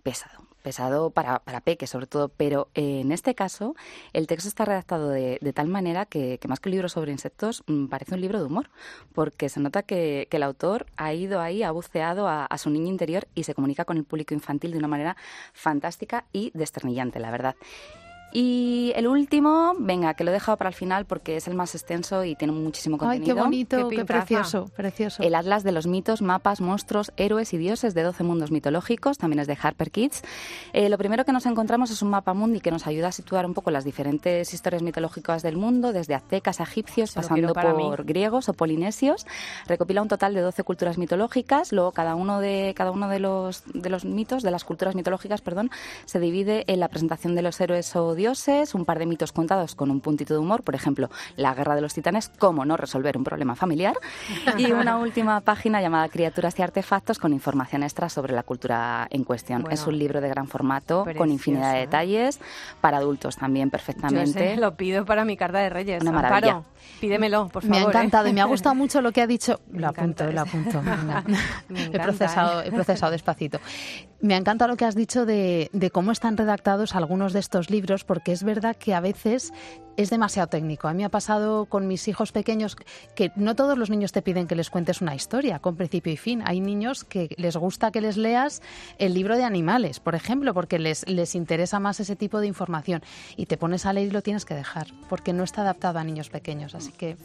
[0.03, 3.77] pesado, pesado para, para peques sobre todo, pero eh, en este caso
[4.12, 7.12] el texto está redactado de, de tal manera que, que más que un libro sobre
[7.12, 8.70] insectos mm, parece un libro de humor,
[9.12, 12.88] porque se nota que, que el autor ha ido ahí, ha buceado a su niño
[12.88, 15.16] interior y se comunica con el público infantil de una manera
[15.53, 17.55] fantástica y desternillante, la verdad.
[18.37, 21.77] Y el último, venga, que lo he dejado para el final porque es el más
[21.77, 23.37] extenso y tiene muchísimo Ay, contenido.
[23.37, 25.23] qué bonito, Qué qué, precioso, precioso.
[25.23, 29.38] El Atlas de los mitos, mapas, monstruos, héroes y dioses de 12 mundos mitológicos, también
[29.38, 30.23] es de Harper Kids.
[30.73, 33.47] Eh, lo primero que nos encontramos es un mapa mundi que nos ayuda a situar
[33.47, 37.77] un poco las diferentes historias mitológicas del mundo, desde aztecas a egipcios, Se pasando por
[37.77, 37.88] mí.
[38.05, 39.27] griegos o polinesios.
[39.68, 43.62] Recopila un total de 12 culturas mitológicas, luego cada uno de cada uno de los
[43.73, 45.70] de los mitos, de las culturas mitológicas, perdón,
[46.05, 48.24] se divide en la presentación de los héroes o dioses,
[48.75, 51.83] un par de mitos contados con un puntito de humor, por ejemplo, la guerra de
[51.83, 53.95] los titanes, cómo no resolver un problema familiar,
[54.57, 59.25] y una última página llamada Criaturas y artefactos con información extra sobre la cultura en
[59.25, 59.63] cuestión.
[59.63, 61.81] Bueno, es un libro de gran formato, con infinidad de ¿eh?
[61.83, 62.41] detalles,
[62.81, 64.53] para adultos también Yo perfectamente.
[64.53, 66.03] ese lo pido para mi carta de Reyes.
[66.03, 66.53] Una maravilla.
[66.53, 66.65] Amparo,
[67.01, 67.71] pídemelo, por favor.
[67.71, 67.89] me ha ¿eh?
[67.89, 69.61] encantado y me ha gustado mucho lo que ha dicho.
[69.71, 70.83] Me Lo apunto, lo apunto.
[71.75, 72.69] he, encanta, procesado, ¿eh?
[72.69, 73.61] he procesado despacito.
[74.21, 78.04] Me encanta lo que has dicho de, de, cómo están redactados algunos de estos libros,
[78.07, 79.53] porque es verdad que a veces
[79.97, 80.88] es demasiado técnico.
[80.88, 82.77] A mí ha pasado con mis hijos pequeños
[83.14, 86.17] que no todos los niños te piden que les cuentes una historia con principio y
[86.17, 86.43] fin.
[86.45, 88.62] Hay niños que les gusta que les leas
[88.99, 93.03] el libro de animales, por ejemplo, porque les, les interesa más ese tipo de información.
[93.37, 96.05] Y te pones a leer y lo tienes que dejar, porque no está adaptado a
[96.05, 96.75] niños pequeños.
[96.75, 97.17] Así que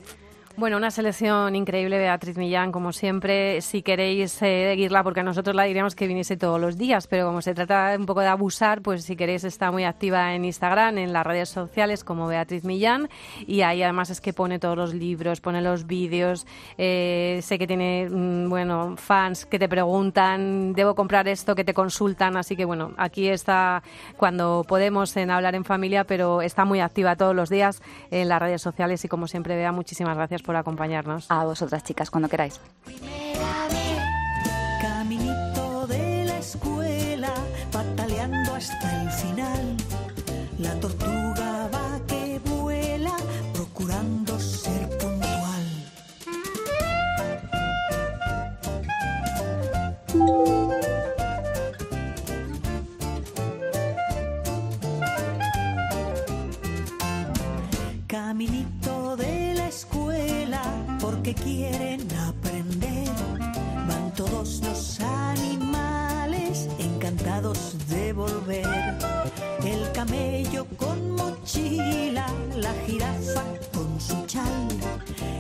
[0.58, 3.62] bueno, una selección increíble, Beatriz Millán, como siempre.
[3.62, 7.42] Si queréis seguirla, porque a nosotros la diríamos que viniese todos los días, pero como
[7.42, 11.14] se trata un poco de abusar, pues si queréis está muy activa en Instagram, en
[11.14, 13.10] las redes sociales como Beatriz Millán,
[13.48, 16.46] y ahí además es que pone todos los libros, pone los vídeos.
[16.78, 21.74] Eh, sé que tiene, mm, bueno, fans que te preguntan, debo comprar esto, que te
[21.74, 23.82] consultan, así que bueno, aquí está
[24.18, 27.82] cuando podemos en hablar en familia, pero está muy activa todos los días
[28.12, 31.26] en las redes sociales y como siempre, Bea, muchísimas gracias por acompañarnos.
[31.30, 32.60] A vosotras, chicas, cuando queráis.
[34.82, 37.34] Caminito de la escuela,
[37.72, 39.78] pataleando hasta el final.
[40.60, 43.16] La tortuga va que vuela,
[43.54, 45.20] procurando ser puntual.
[58.08, 58.79] Caminito
[61.30, 63.08] porque quieren aprender.
[63.88, 68.66] Van todos los animales encantados de volver.
[69.64, 74.68] El camello con mochila, la jirafa con su chal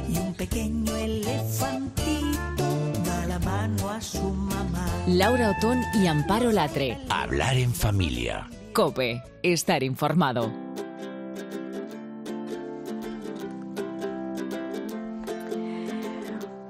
[0.10, 2.63] y un pequeño elefantito
[3.06, 4.86] da la mano a su mamá.
[5.08, 6.97] Laura Otón y Amparo Latre.
[7.10, 8.47] Hablar en familia.
[8.73, 10.52] Cope, estar informado.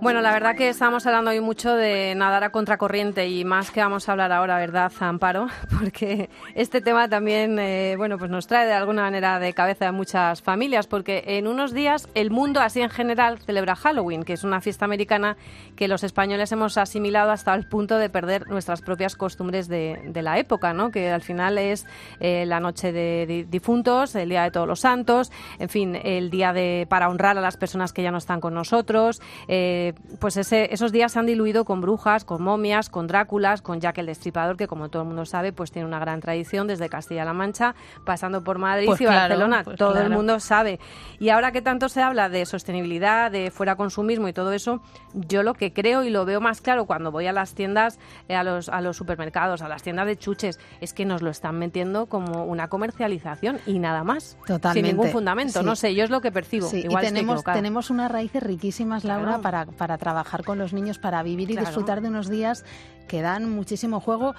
[0.02, 3.82] Bueno, la verdad que estamos hablando hoy mucho de nadar a contracorriente y más que
[3.82, 5.48] vamos a hablar ahora, ¿verdad, Amparo?
[5.78, 9.92] Porque este tema también, eh, bueno, pues nos trae de alguna manera de cabeza a
[9.92, 14.46] muchas familias, porque en unos días el mundo así en general celebra Halloween, que es
[14.46, 15.36] una fiesta americana
[15.76, 20.22] que los españoles hemos asimilado hasta el punto de perder nuestras propias costumbres de, de
[20.22, 20.92] la época, ¿no?
[20.92, 21.86] Que al final es
[22.22, 26.54] eh, la noche de difuntos, el día de todos los santos, en fin, el día
[26.54, 29.22] de para honrar a las personas que ya no están con nosotros.
[29.50, 33.80] Eh, pues ese, esos días se han diluido con brujas, con momias, con Dráculas, con
[33.80, 36.90] Jack el Destripador, que como todo el mundo sabe, pues tiene una gran tradición desde
[36.90, 37.76] Castilla-La Mancha,
[38.06, 39.62] pasando por Madrid Pues y claro, Barcelona.
[39.64, 40.80] pues todo el mundo sabe.
[41.20, 44.82] Y ahora que tanto se habla de sostenibilidad, de fuera consumismo y todo eso,
[45.14, 48.36] yo lo que creo y lo veo más claro cuando voy a las tiendas, eh,
[48.36, 51.58] a, los, a los supermercados, a las tiendas de chuches, es que nos lo están
[51.58, 54.38] metiendo como una comercialización y nada más.
[54.46, 54.74] Totalmente.
[54.88, 55.60] Sin ningún fundamento.
[55.60, 55.66] Sí.
[55.66, 56.68] No sé, yo es lo que percibo.
[56.68, 59.42] Sí, Igual y tenemos, tenemos unas raíces riquísimas, Laura, Claro.
[59.42, 61.68] para, para trabajar con los niños, para vivir y Claro.
[61.68, 62.66] disfrutar de unos días
[63.08, 64.36] que dan muchísimo juego.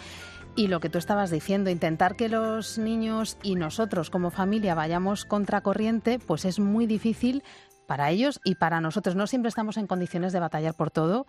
[0.55, 5.25] Y lo que tú estabas diciendo, intentar que los niños y nosotros como familia vayamos
[5.25, 7.43] contracorriente, pues es muy difícil
[7.87, 9.17] para ellos y para nosotros.
[9.17, 11.27] No siempre estamos en condiciones de batallar por todo.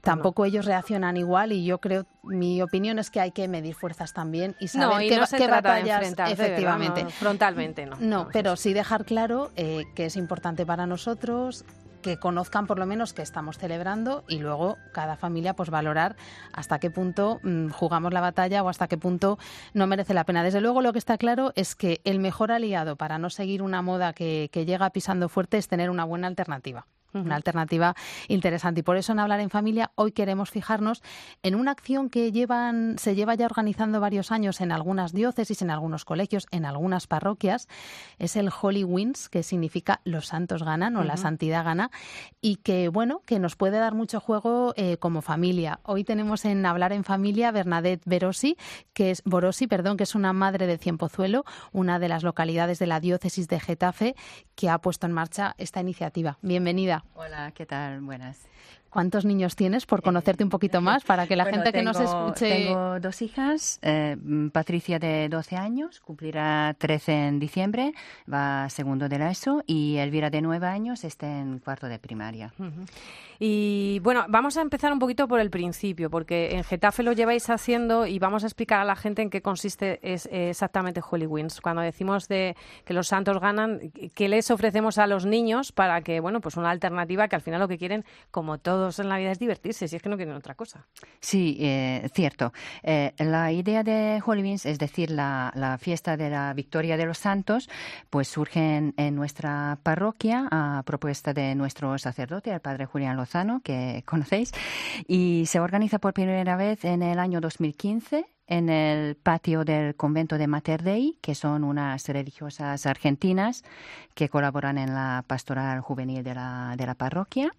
[0.00, 4.12] Tampoco ellos reaccionan igual y yo creo, mi opinión es que hay que medir fuerzas
[4.12, 7.02] también y saber no, y qué, no qué efectivamente.
[7.02, 7.96] No, frontalmente, no.
[7.98, 11.64] No, pero sí dejar claro eh, que es importante para nosotros
[12.04, 16.16] que conozcan por lo menos que estamos celebrando y luego cada familia pues valorar
[16.52, 19.38] hasta qué punto mm, jugamos la batalla o hasta qué punto
[19.72, 20.44] no merece la pena.
[20.44, 23.80] Desde luego lo que está claro es que el mejor aliado para no seguir una
[23.80, 26.86] moda que, que llega pisando fuerte es tener una buena alternativa.
[27.14, 27.94] Una alternativa
[28.28, 28.80] interesante.
[28.80, 31.02] Y por eso en Hablar en Familia hoy queremos fijarnos
[31.42, 35.70] en una acción que llevan, se lleva ya organizando varios años en algunas diócesis, en
[35.70, 37.68] algunos colegios, en algunas parroquias.
[38.18, 41.90] Es el Holy Wins, que significa los santos ganan o la santidad gana,
[42.40, 45.80] y que, bueno, que nos puede dar mucho juego eh, como familia.
[45.84, 48.56] Hoy tenemos en Hablar en Familia Bernadette Berosi,
[48.92, 52.86] que es Borosi, perdón, que es una madre de Cienpozuelo, una de las localidades de
[52.86, 54.14] la diócesis de Getafe,
[54.54, 56.38] que ha puesto en marcha esta iniciativa.
[56.42, 57.03] Bienvenida.
[57.12, 58.00] Hola, ¿qué tal?
[58.02, 58.48] Buenas.
[58.94, 61.98] ¿Cuántos niños tienes por conocerte un poquito más para que la Bueno, gente que nos
[61.98, 63.80] escuche Tengo dos hijas.
[63.82, 64.16] eh,
[64.52, 67.92] Patricia de 12 años, cumplirá 13 en diciembre,
[68.32, 72.52] va segundo de la ESO, y Elvira de 9 años está en cuarto de primaria.
[73.40, 77.50] Y bueno, vamos a empezar un poquito por el principio, porque en Getafe lo lleváis
[77.50, 81.26] haciendo y vamos a explicar a la gente en qué consiste es, eh, exactamente Holy
[81.26, 81.60] Wins.
[81.60, 83.80] Cuando decimos de que los santos ganan,
[84.14, 87.58] ¿qué les ofrecemos a los niños para que, bueno, pues una alternativa que al final
[87.58, 90.34] lo que quieren, como todos en la vida, es divertirse, si es que no quieren
[90.34, 90.86] otra cosa.
[91.18, 92.52] Sí, eh, cierto.
[92.82, 97.06] Eh, la idea de Holy Beans, es decir, la, la fiesta de la Victoria de
[97.06, 97.70] los Santos,
[98.10, 103.62] pues surge en, en nuestra parroquia a propuesta de nuestro sacerdote, el padre Julián Lozano,
[103.64, 104.52] que conocéis,
[105.08, 110.36] y se organiza por primera vez en el año 2015 en el patio del convento
[110.36, 113.64] de Mater Dei, que son unas religiosas argentinas
[114.12, 117.50] que colaboran en la pastoral juvenil de la, de la parroquia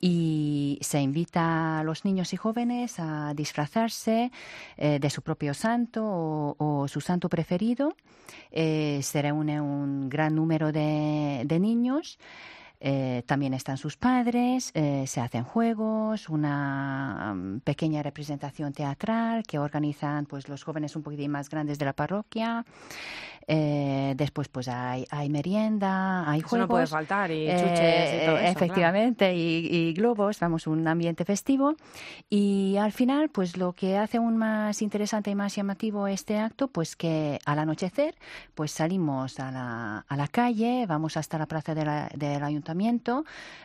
[0.00, 4.32] y se invita a los niños y jóvenes a disfrazarse
[4.78, 7.94] eh, de su propio santo o, su santo preferido.
[8.50, 12.18] Eh, se reúne un gran número de, niños.
[12.80, 20.26] Eh, también están sus padres, se hacen juegos, una mm, pequeña representación teatral que organizan
[20.26, 22.64] pues los jóvenes un poquitín más grandes de la parroquia.
[23.52, 26.68] Eh, después, pues hay, hay merienda, hay juegos.
[26.68, 31.74] no puede faltar, y chuches y todo eso, Efectivamente, y, globos, vamos, un ambiente festivo.
[32.28, 36.68] Y al final, pues lo que hace aún más interesante y más llamativo este acto,
[36.68, 38.14] pues que al anochecer,
[38.54, 41.88] pues salimos a la, a la calle, vamos hasta la plaza del
[42.44, 42.69] ayuntamiento,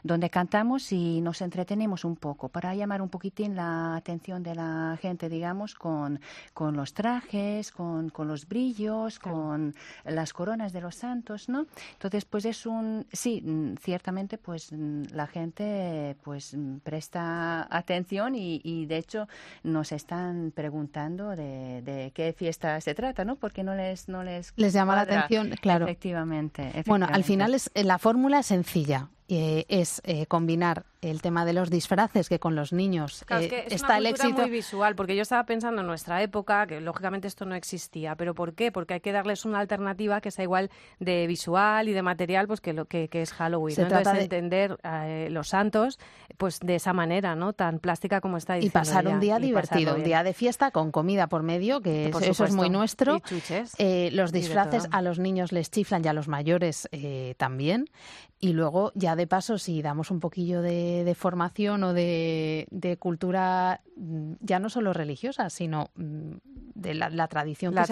[0.03, 4.97] donde cantamos y nos entretenemos un poco para llamar un poquitín la atención de la
[5.01, 6.19] gente, digamos, con,
[6.53, 11.65] con los trajes, con, con los brillos, con las coronas de los santos, ¿no?
[11.93, 13.43] Entonces, pues es un, sí,
[13.81, 19.27] ciertamente, pues la gente, pues presta atención y, de hecho
[19.63, 23.35] nos están preguntando de, qué fiesta se trata, ¿no?
[23.35, 25.85] Porque no les, no les les llama la atención, claro.
[25.85, 26.83] efectivamente.
[26.85, 28.94] Bueno, al final es la fórmula es sencilla.
[28.95, 29.09] Francia.
[29.27, 33.97] Eh, es eh, combinar el tema de los disfraces que con los niños eh, está
[33.97, 34.41] el éxito.
[34.41, 38.35] muy visual porque yo estaba pensando en nuestra época que lógicamente esto no existía pero
[38.35, 40.69] por qué porque hay que darles una alternativa que sea igual
[40.99, 44.77] de visual y de material pues que lo que, es Halloween Se trata de entender
[45.31, 45.99] los santos
[46.37, 49.95] pues de esa manera no tan plástica como está diciendo y pasar un día divertido
[49.95, 53.21] un día de fiesta con comida por medio que eso es muy nuestro.
[54.11, 56.87] Los disfraces a los niños les chiflan y a los mayores
[57.37, 57.89] también.
[58.39, 64.33] Y luego ya de paso, si damos un poquillo de, formación o de, cultura, mm,
[64.39, 66.31] ya no solo religiosa, sino mm,
[66.75, 67.85] de la, tradición, que,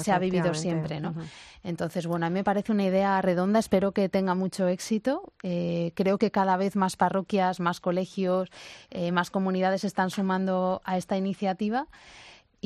[0.00, 1.14] se, ha vivido siempre, ¿no?
[1.62, 5.32] Entonces, bueno, a mí me parece una idea redonda, espero que tenga mucho éxito.
[5.42, 8.50] Eh, creo que cada vez más parroquias, más colegios,
[8.90, 11.86] eh, más comunidades se están sumando a esta iniciativa.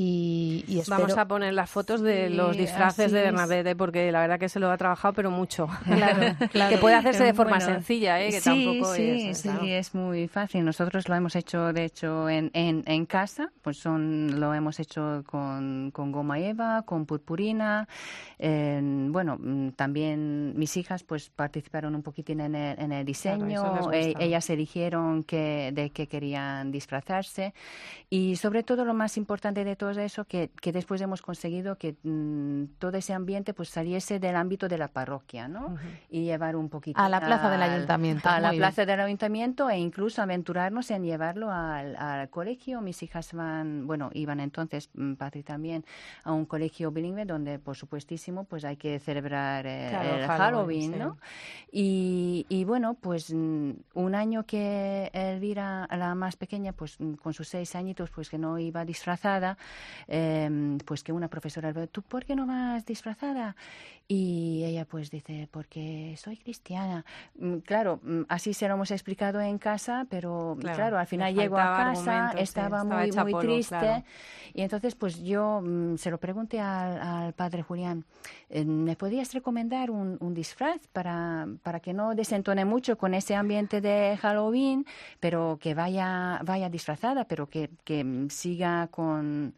[0.01, 4.49] Y, Vamos a poner las fotos de los disfraces de Bernadette, porque la verdad que
[4.49, 5.66] se lo ha trabajado, pero mucho.
[5.99, 6.70] Claro, claro.
[6.70, 8.30] que puede hacerse de forma sencilla, ¿eh?
[8.30, 9.38] que sí, tampoco sí, es.
[9.38, 10.64] Sí, es muy fácil.
[10.64, 13.51] Nosotros lo hemos hecho, de hecho, en, en, en casa.
[13.62, 17.88] Pues son, lo hemos hecho con, con goma eva, con purpurina.
[18.38, 23.90] bueno, mm, también mis hijas pues participaron un poquitín en el, en el diseño.
[23.92, 27.53] E, ellas eligieron que, de qué querían disfrazarse.
[28.09, 31.97] Y sobre todo lo más importante de todo eso, que, que después hemos conseguido que
[32.03, 35.76] mm, todo ese ambiente pues saliese del ámbito de la parroquia, ¿no?
[36.11, 37.01] Y llevar un poquito...
[37.01, 38.28] A la plaza del ayuntamiento.
[38.28, 42.80] A la plaza del ayuntamiento e incluso aventurarnos en llevarlo al, al, colegio.
[42.80, 45.84] Mis hijas van, bueno, iban entonces, mm, Patri también,
[46.24, 51.18] a un colegio bilingüe donde, por supuestísimo, pues hay que celebrar el, Halloween, ¿no?
[51.70, 57.49] Y, y, bueno, pues mm, un año que Elvira, la más pequeña, pues con sus
[57.49, 59.57] seis añitos, pues que no iba disfrazada,
[60.09, 63.57] Em, pues que una profesora, ¿tú por qué no vas disfrazada?
[64.11, 67.05] Y ella pues dice, porque soy cristiana.
[67.39, 71.59] Mm, claro, mm, así se lo hemos explicado en casa, pero claro, al final llego
[71.59, 74.05] a casa, estaba, muy, muy triste.
[74.55, 78.07] Y entonces pues yo mm, se lo pregunté al, padre Julián,
[78.49, 83.35] eh, ¿me podrías recomendar un, un, disfraz para, para que no desentone mucho con ese
[83.35, 84.87] ambiente de Halloween,
[85.21, 89.53] pero que vaya, vaya disfrazada, pero que, que siga con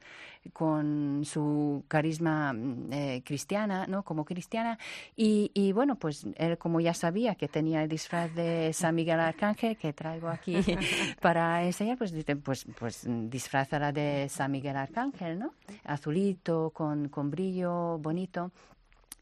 [0.52, 4.02] con su carisma mm, eh, cristiana, ¿no?
[4.02, 4.78] Como cristiana.
[5.16, 9.20] Y, y, bueno, pues él como ya sabía que tenía el disfraz de San Miguel
[9.20, 10.56] Arcángel, que traigo aquí
[11.20, 15.52] para enseñar, pues dice, pues, pues disfrazará de San Miguel Arcángel, ¿no?
[15.84, 18.50] Azulito, con, con brillo, bonito.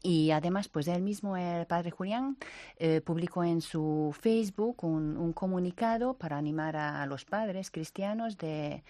[0.01, 2.37] Y además, pues él mismo, el padre Julián,
[2.77, 8.81] eh, publicó en su Facebook un, un, comunicado para animar a los padres cristianos de,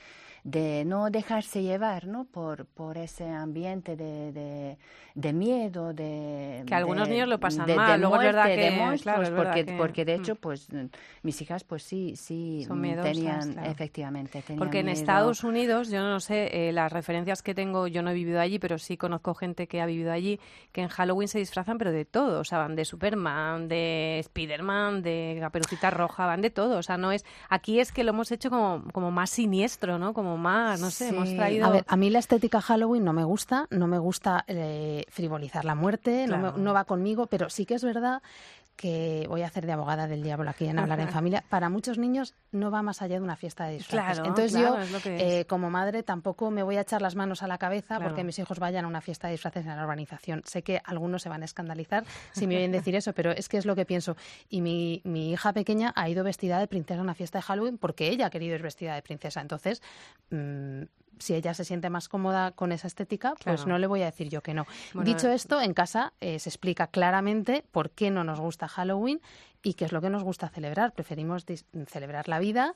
[0.44, 2.26] de no dejarse llevar ¿no?
[2.26, 4.78] Por, por ese ambiente de,
[5.16, 6.64] de, miedo, de...
[6.66, 9.00] Que algunos niños lo pasan mal, luego es verdad que...
[9.02, 10.38] Claro, porque, porque de hecho, mm.
[10.38, 10.68] pues
[11.24, 12.66] mis hijas pues sí, sí
[13.02, 17.88] tenían, efectivamente, tenían Porque en Estados Unidos, yo no sé, eh, las referencias que tengo,
[17.88, 20.40] yo no he vivido allí, pero sí conozco gente que ha vivido allí,
[20.72, 25.02] que en Halloween se disfrazan, pero de todo, o sea, van de Superman, de Spiderman,
[25.02, 27.26] de Caperucita Roja, van de todo, o sea, no es...
[27.50, 30.14] Aquí es que lo hemos hecho como, como más siniestro, ¿no?
[30.14, 31.66] Como más, no sé, hemos traído...
[31.66, 35.66] A ver, a mí la estética Halloween no me gusta, no me gusta eh, frivolizar
[35.66, 38.22] la muerte, no, va conmigo, pero sí que es verdad
[38.80, 41.98] que voy a hacer de abogada del diablo aquí en Hablar en Familia, para muchos
[41.98, 44.20] niños no va más allá de una fiesta de disfraces.
[44.20, 47.48] Claro, Entonces claro, yo, eh, como madre, tampoco me voy a echar las manos a
[47.48, 48.06] la cabeza Claro.
[48.06, 50.44] porque mis hijos vayan a una fiesta de disfraces en la urbanización.
[50.46, 53.58] Sé que algunos se van a escandalizar si me oyen decir eso, pero es que
[53.58, 54.16] es lo que pienso.
[54.50, 57.78] Y mi, mi hija pequeña ha ido vestida de princesa a una fiesta de Halloween
[57.78, 59.42] porque ella ha querido ir vestida de princesa.
[59.42, 59.82] Entonces,
[60.32, 60.84] mm,
[61.20, 64.30] si ella se siente más cómoda con esa estética, pues no le voy a decir
[64.30, 64.66] yo que no.
[64.94, 69.22] Bueno, Dicho esto, en casa eh, se explica claramente por qué no nos gusta Halloween
[69.62, 70.94] y qué es lo que nos gusta celebrar.
[70.94, 71.46] Preferimos
[71.88, 72.76] celebrar la vida,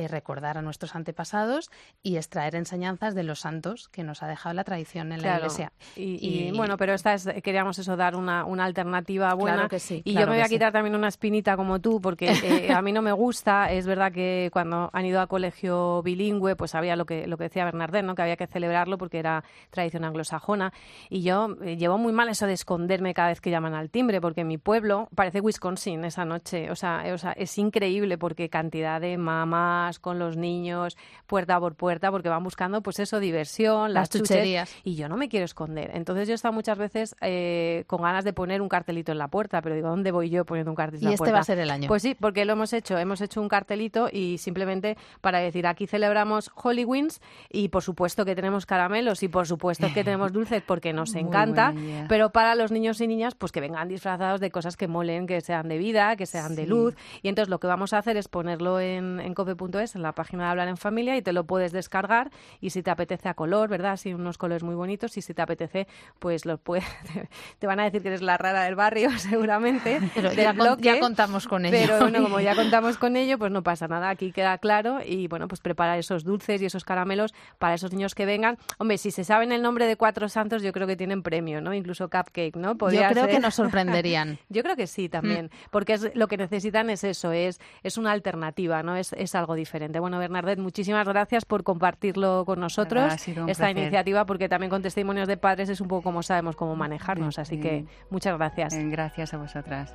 [0.00, 1.70] eh, recordar a nuestros antepasados
[2.02, 5.38] y extraer enseñanzas de los santos que nos ha dejado la tradición en la Claro.
[5.40, 5.72] iglesia.
[5.96, 9.56] Y, y, bueno, pero esta es, queríamos eso, dar una, una alternativa buena.
[9.56, 10.54] Claro que sí, y claro yo me voy a sí.
[10.54, 12.30] quitar también una espinita como tú, porque
[12.68, 13.70] eh, a mí no me gusta.
[13.72, 17.44] Es verdad que cuando han ido a colegio bilingüe, pues había lo que, lo que
[17.44, 18.14] decía Bernardet, ¿no?
[18.14, 20.72] que había que celebrarlo porque era tradición anglosajona.
[21.08, 24.20] Y yo eh, llevo muy mal eso de esconderme cada vez que llaman al timbre,
[24.20, 26.70] porque mi pueblo parece Wisconsin esa noche.
[26.70, 31.58] O sea, eh, o sea, es increíble porque cantidad de mamás con los niños, puerta
[31.58, 34.76] por puerta, porque van buscando, pues eso, diversión, Las las, chuches, chucherías.
[34.84, 35.90] y yo no me quiero esconder.
[35.94, 39.28] Entonces yo he estado muchas veces eh, con ganas de poner un cartelito en la
[39.28, 41.34] puerta, pero digo, ¿dónde voy yo poniendo un cartelito Y en la este puerta?
[41.34, 41.88] va a ser el año.
[41.88, 42.98] Pues sí, porque lo hemos hecho.
[42.98, 47.20] Hemos hecho un cartelito y simplemente para decir, aquí celebramos Hollywins
[47.50, 51.72] y por supuesto que tenemos caramelos y por supuesto que tenemos dulces porque nos encanta,
[52.08, 55.40] pero para los niños y niñas, pues que vengan disfrazados de cosas que molen, que
[55.40, 56.94] sean de vida, que sean de luz.
[57.22, 60.44] Y entonces lo que vamos a hacer es ponerlo en, en cope.es, en la página
[60.44, 62.30] de Hablar en Familia, y te lo puedes descargar.
[62.60, 63.92] Y si te apetece a color, ¿verdad?
[63.92, 65.16] Así unos colores muy bonitos.
[65.16, 65.86] Y si te apetece,
[66.18, 66.84] pues los puedes.
[67.58, 70.00] te van a decir que eres la rara del barrio, seguramente.
[70.14, 70.82] Pero ya, con- bloque.
[70.82, 71.76] ya contamos con ello.
[71.80, 74.10] Pero bueno, como ya contamos con ello, pues no pasa nada.
[74.10, 74.98] Aquí queda claro.
[75.04, 78.58] Y bueno, pues preparar esos dulces y esos caramelos para esos niños que vengan.
[78.78, 81.74] Hombre, si se saben el nombre de cuatro santos, yo creo que tienen premio, ¿no?
[81.74, 82.72] Incluso cupcake, ¿no?
[82.72, 83.42] Yo Podría creo que ser.
[83.42, 84.38] nos sorprenderían.
[84.48, 85.68] Yo creo que sí también, Mm.
[85.70, 88.96] porque es, lo que necesitan es eso, es, es una alternativa, ¿no?
[88.96, 90.00] Es, es algo diferente.
[90.00, 93.78] Bueno, Bernardet, muchísimas gracias por compartirlo con nosotros, Ha sido un esta placer.
[93.84, 97.54] iniciativa, porque también con testimonios de padres es un poco como sabemos cómo manejarnos, así
[97.56, 97.60] Sí.
[97.60, 98.74] que muchas gracias.
[98.74, 99.94] Eh, Gracias a vosotras.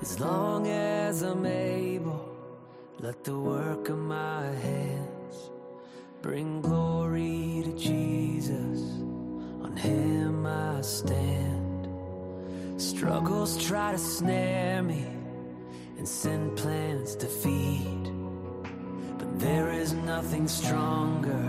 [0.00, 2.20] As long as I'm able,
[3.00, 5.50] let the work of my hands
[6.22, 8.07] bring glory to Jesus.
[13.38, 15.06] Struggles try to snare me,
[15.96, 18.10] and send plans to feed.
[19.16, 21.46] But there is nothing stronger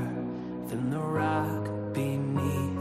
[0.68, 2.79] than the rock beneath.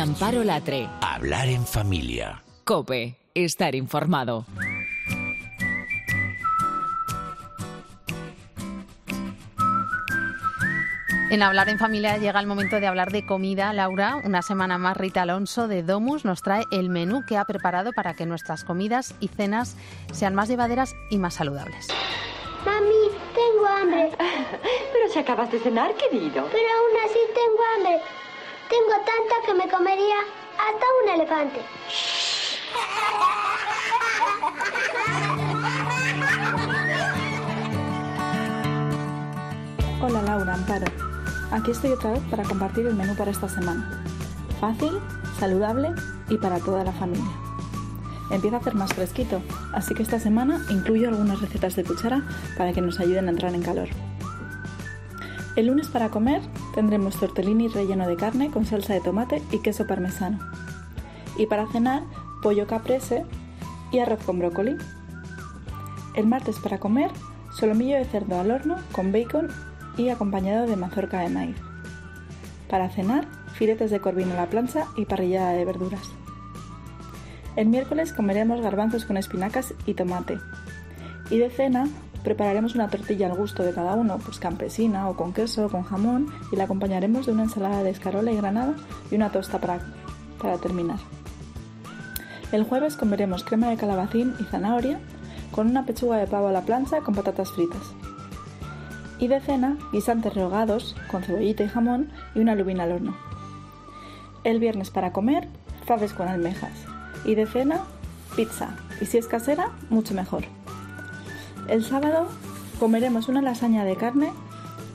[0.00, 0.88] Y Amparo Latre.
[1.02, 2.42] Hablar en familia.
[2.64, 4.46] Cope, estar informado.
[11.30, 13.74] En Hablar en Familia llega el momento de hablar de comida.
[13.74, 17.92] Laura, una semana más Rita Alonso de Domus nos trae el menú que ha preparado
[17.92, 19.76] para que nuestras comidas y cenas
[20.12, 21.88] sean más llevaderas y más saludables.
[22.64, 26.46] Mami, tengo hambre, Pero si acabas de cenar, querido.
[26.50, 28.02] pero aún así tengo hambre.
[28.70, 30.20] Tengo tanta que me comería
[30.54, 31.60] hasta un elefante.
[40.00, 40.86] Hola Laura, Amparo.
[41.50, 44.04] Aquí estoy otra vez para compartir el menú para esta semana.
[44.60, 45.00] Fácil,
[45.40, 45.90] saludable
[46.28, 47.26] y para toda la familia.
[48.30, 49.42] Empieza a hacer más fresquito,
[49.72, 52.22] así que esta semana incluyo algunas recetas de cuchara
[52.56, 53.88] para que nos ayuden a entrar en calor.
[55.56, 56.40] El lunes para comer
[56.74, 60.38] tendremos tortellini relleno de carne con salsa de tomate y queso parmesano.
[61.36, 62.02] Y para cenar,
[62.42, 63.24] pollo caprese
[63.92, 64.76] y arroz con brócoli.
[66.14, 67.10] El martes para comer,
[67.52, 69.48] solomillo de cerdo al horno con bacon
[69.96, 71.56] y acompañado de mazorca de maíz.
[72.68, 76.12] Para cenar, filetes de corvino a la plancha y parrillada de verduras.
[77.56, 80.38] El miércoles comeremos garbanzos con espinacas y tomate.
[81.30, 81.88] Y de cena
[82.22, 85.82] prepararemos una tortilla al gusto de cada uno, pues campesina o con queso o con
[85.82, 88.74] jamón, y la acompañaremos de una ensalada de escarola y granada
[89.10, 89.80] y una tosta para,
[90.40, 90.98] para terminar.
[92.52, 94.98] El jueves comeremos crema de calabacín y zanahoria,
[95.52, 97.82] con una pechuga de pavo a la plancha con patatas fritas.
[99.18, 103.16] Y de cena, guisantes rehogados con cebollita y jamón y una lubina al horno.
[104.44, 105.48] El viernes para comer,
[105.86, 106.72] faves con almejas.
[107.24, 107.84] Y de cena,
[108.34, 108.70] pizza.
[109.00, 110.44] Y si es casera, mucho mejor.
[111.70, 112.26] El sábado
[112.80, 114.32] comeremos una lasaña de carne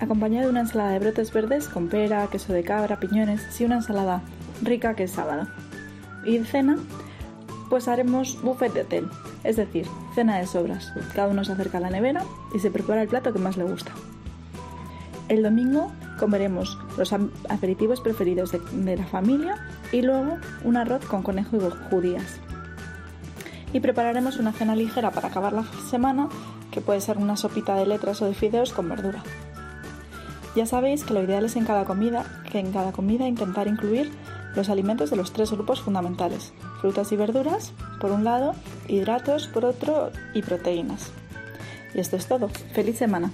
[0.02, 3.76] acompañada de una ensalada de brotes verdes con pera, queso de cabra, piñones y una
[3.76, 4.22] ensalada
[4.62, 5.48] rica que es sábado.
[6.26, 6.78] Y cena,
[7.70, 9.08] pues haremos buffet de hotel,
[9.46, 10.92] es decir, cena de sobras.
[11.16, 13.64] Cada uno se acerca a la nevera y se prepara el plato que más le
[13.64, 13.94] gusta.
[15.30, 19.56] El domingo comeremos los aperitivos preferidos de, de, la familia
[19.94, 22.42] y luego un arroz con conejo y judías.
[23.72, 26.30] Y prepararemos una cena ligera para acabar la semana,
[26.76, 29.24] que puede ser una sopita de letras o de fideos con verdura.
[30.58, 34.12] Ya sabéis que lo ideal es en cada comida, que en cada comida intentar incluir
[34.58, 36.52] los alimentos de los tres grupos fundamentales,
[36.82, 37.72] frutas y verduras
[38.02, 38.56] por un lado,
[38.90, 41.12] hidratos por otro y proteínas.
[41.94, 42.50] Y esto es todo.
[42.74, 43.32] ¡Feliz semana!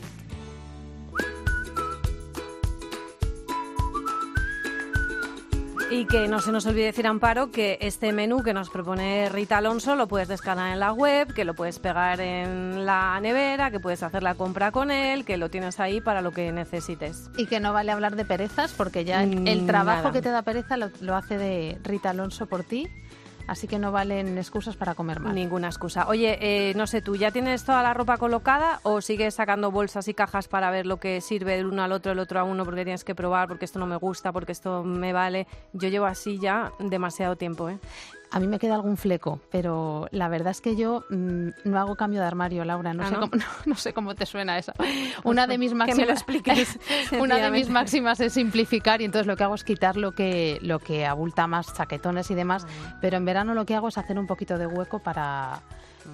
[6.01, 9.59] Y que no se nos olvide decir, Amparo, que este menú que nos propone Rita
[9.59, 13.79] Alonso lo puedes descargar en la web, que lo puedes pegar en la nevera, que
[13.79, 17.29] puedes hacer la compra con él, que lo tienes ahí para lo que necesites.
[17.37, 20.11] Y que no vale hablar de perezas, porque ya el, el trabajo Nada.
[20.11, 22.87] que te da pereza lo, lo hace de Rita Alonso por ti.
[23.51, 25.35] Así que no valen excusas para comer mal.
[25.35, 26.07] Ninguna excusa.
[26.07, 30.07] Oye, eh, no sé, ¿tú ya tienes toda la ropa colocada o sigues sacando bolsas
[30.07, 32.63] y cajas para ver lo que sirve del uno al otro, el otro a uno,
[32.63, 35.47] porque tienes que probar, porque esto no me gusta, porque esto me vale?
[35.73, 37.77] Yo llevo así ya demasiado tiempo, ¿eh?
[38.31, 41.95] A mí me queda algún fleco, pero la verdad es que yo mm, no hago
[41.95, 42.93] cambio de armario, Laura.
[42.93, 43.19] No, ¿Ah, sé, no?
[43.19, 44.71] Cómo, no, no sé cómo te suena eso.
[45.23, 46.79] Una de mis Que me máximas, lo expliques,
[47.19, 50.59] una de mis máximas es simplificar y entonces lo que hago es quitar lo que
[50.61, 52.65] lo que abulta más, chaquetones y demás.
[52.65, 52.97] Ah.
[53.01, 55.61] Pero en verano lo que hago es hacer un poquito de hueco para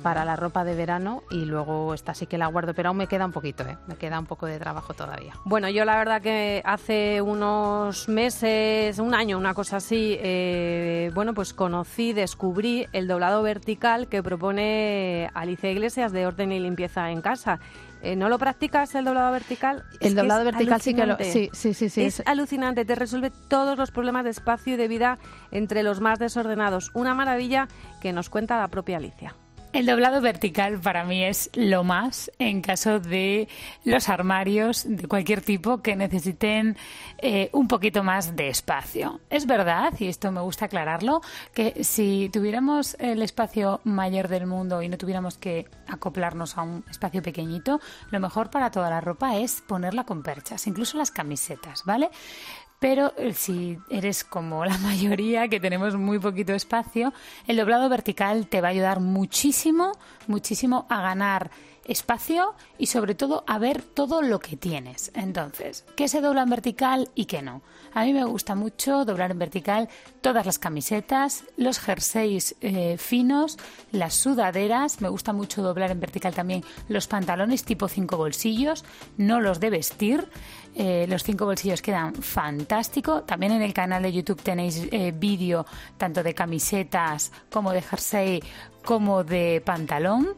[0.04, 3.08] para la ropa de verano y luego esta sí que la guardo, pero aún me
[3.08, 3.78] queda un poquito, ¿eh?
[3.88, 5.34] me queda un poco de trabajo todavía.
[5.46, 11.34] Bueno, yo la verdad que hace unos meses, un año, una cosa así, eh, bueno,
[11.34, 17.22] pues conocí, descubrí el doblado vertical que propone Alicia Iglesias de Orden y Limpieza en
[17.22, 17.60] Casa.
[18.04, 19.84] Eh, ¿No lo practicas el doblado vertical?
[20.00, 23.32] El Es doblado vertical sí que lo- sí, sí, sí, Es es- alucinante, te resuelve
[23.50, 25.18] todos los problemas de espacio y de vida
[25.50, 26.92] entre los más desordenados.
[26.94, 27.68] Una maravilla
[28.00, 29.34] que nos cuenta la propia Alicia.
[29.74, 33.48] El doblado vertical para mí es lo más en caso de
[33.84, 36.78] los armarios de cualquier tipo que necesiten
[37.18, 39.20] eh, un poquito más de espacio.
[39.30, 41.22] Es verdad, y esto me gusta aclararlo,
[41.54, 46.84] que si tuviéramos el espacio mayor del mundo y no tuviéramos que acoplarnos a un
[46.90, 51.84] espacio pequeñito, lo mejor para toda la ropa es ponerla con perchas, incluso las camisetas,
[51.86, 52.10] ¿vale?
[52.80, 57.14] Pero eh, si eres como la mayoría, que tenemos muy poquito espacio,
[57.48, 59.94] el doblado vertical te va a ayudar muchísimo,
[60.28, 61.52] muchísimo a ganar
[61.88, 65.12] espacio y sobre todo a ver todo lo que tienes.
[65.14, 67.62] Entonces, ¿qué se dobla en vertical y qué no?
[67.94, 69.90] A mí me gusta mucho doblar en vertical
[70.22, 73.58] todas las camisetas, los jerseys eh, finos,
[73.92, 78.86] las sudaderas, me gusta mucho doblar en vertical también los pantalones tipo cinco bolsillos,
[79.18, 80.28] no los de vestir,
[80.76, 83.24] eh, los cinco bolsillos quedan fantástico.
[83.24, 85.66] También en el canal de YouTube tenéis eh, vídeo
[85.98, 88.44] tanto de camisetas como de jersey
[88.88, 90.30] como de pantalón.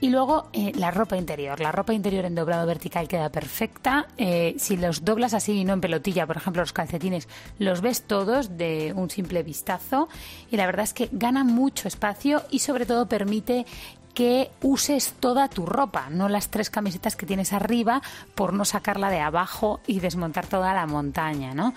[0.00, 1.58] Y luego eh, la ropa interior.
[1.58, 4.06] La ropa interior en doblado vertical queda perfecta.
[4.16, 7.26] Eh, si los doblas así y no en pelotilla, por ejemplo, los calcetines,
[7.58, 10.08] los ves todos de un simple vistazo.
[10.52, 13.66] Y la verdad es que gana mucho espacio y sobre todo permite
[14.14, 18.00] que uses toda tu ropa, no las tres camisetas que tienes arriba
[18.34, 21.74] por no sacarla de abajo y desmontar toda la montaña, ¿no?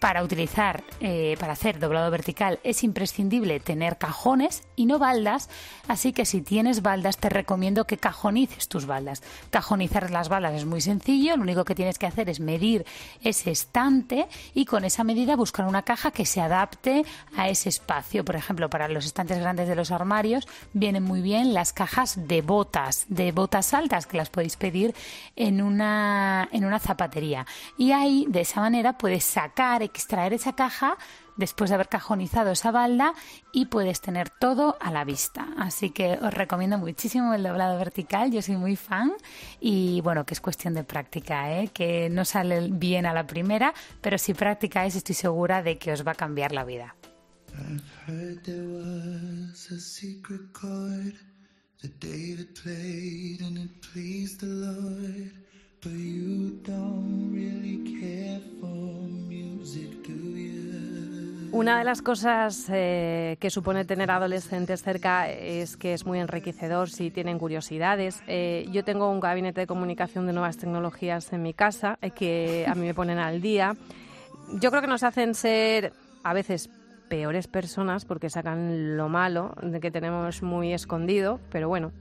[0.00, 5.50] Para utilizar, eh, para hacer doblado vertical es imprescindible tener cajones y no baldas,
[5.88, 9.22] así que si tienes baldas te recomiendo que cajonices tus baldas.
[9.50, 12.86] Cajonizar las baldas es muy sencillo, lo único que tienes que hacer es medir
[13.22, 17.04] ese estante y con esa medida buscar una caja que se adapte
[17.36, 18.24] a ese espacio.
[18.24, 22.40] Por ejemplo, para los estantes grandes de los armarios vienen muy bien las cajas de
[22.40, 24.94] botas, de botas altas que las podéis pedir
[25.36, 27.44] en una, en una zapatería.
[27.76, 30.96] Y ahí, de esa manera, puedes sacar, extraer esa caja
[31.36, 33.14] después de haber cajonizado esa balda
[33.52, 35.48] y puedes tener todo a la vista.
[35.58, 39.12] Así que os recomiendo muchísimo el doblado vertical, yo soy muy fan
[39.60, 41.68] y bueno, que es cuestión de práctica, ¿eh?
[41.68, 46.06] que no sale bien a la primera, pero si practicáis estoy segura de que os
[46.06, 46.94] va a cambiar la vida.
[61.52, 66.90] Una de las cosas eh, que supone tener adolescentes cerca es que es muy enriquecedor
[66.90, 68.22] si tienen curiosidades.
[68.26, 72.66] Eh, yo tengo un gabinete de comunicación de nuevas tecnologías en mi casa eh, que
[72.68, 73.74] a mí me ponen al día.
[74.60, 76.70] Yo creo que nos hacen ser a veces
[77.08, 81.92] peores personas porque sacan lo malo que tenemos muy escondido, pero bueno,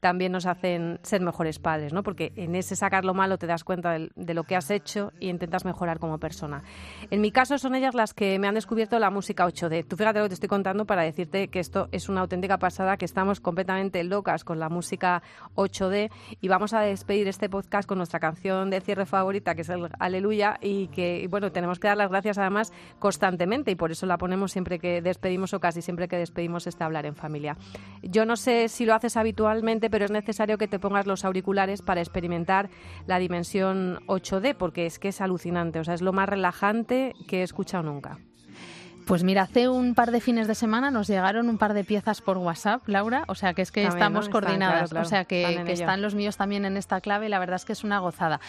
[0.00, 2.02] también nos hacen ser mejores padres, ¿no?
[2.02, 5.28] Porque en ese sacar lo malo te das cuenta de, lo que has hecho y
[5.28, 6.62] intentas mejorar como persona.
[7.10, 9.86] En mi caso son ellas las que me han descubierto la música 8D.
[9.86, 12.96] Tú fíjate lo que te estoy contando para decirte que esto es una auténtica pasada,
[12.96, 15.22] que estamos completamente locas con la música
[15.54, 19.68] 8D y vamos a despedir este podcast con nuestra canción de cierre favorita, que es
[19.68, 24.06] el Aleluya, y que, bueno, tenemos que dar las gracias además constantemente y por eso
[24.06, 27.56] la ponemos siempre que despedimos o casi siempre que despedimos este Hablar en Familia.
[28.02, 31.82] Yo no sé si lo haces habitualmente, pero es necesario que te pongas los auriculares
[31.82, 32.68] para experimentar
[33.06, 37.40] la dimensión 8D, porque es que es alucinante, o sea, es lo más relajante que
[37.40, 38.18] he escuchado nunca.
[39.06, 42.20] Pues mira, hace un par de fines de semana nos llegaron un par de piezas
[42.20, 44.32] por WhatsApp, Laura, o sea que es que También, estamos ¿no?
[44.32, 45.06] coordinadas, Están, claro, claro.
[45.06, 47.54] o sea que, Están que están los míos también en esta clave y la verdad
[47.54, 48.40] es que es una gozada.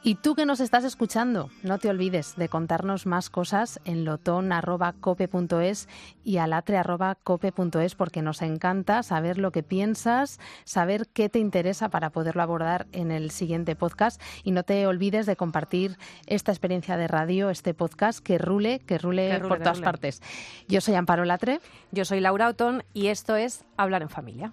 [0.00, 5.88] Y tú que nos estás escuchando, no te olvides de contarnos más cosas en loton.cope.es
[6.24, 12.42] y alatre.cope.es porque nos encanta saber lo que piensas, saber qué te interesa para poderlo
[12.42, 17.50] abordar en el siguiente podcast y no te olvides de compartir esta experiencia de radio,
[17.50, 19.84] este podcast, que rule, que rule, Que rule, por todas rule.
[19.84, 20.22] partes.
[20.68, 21.60] Yo soy Amparo Latre.
[21.90, 24.52] Yo soy Laura Otón y esto es Hablar en Familia.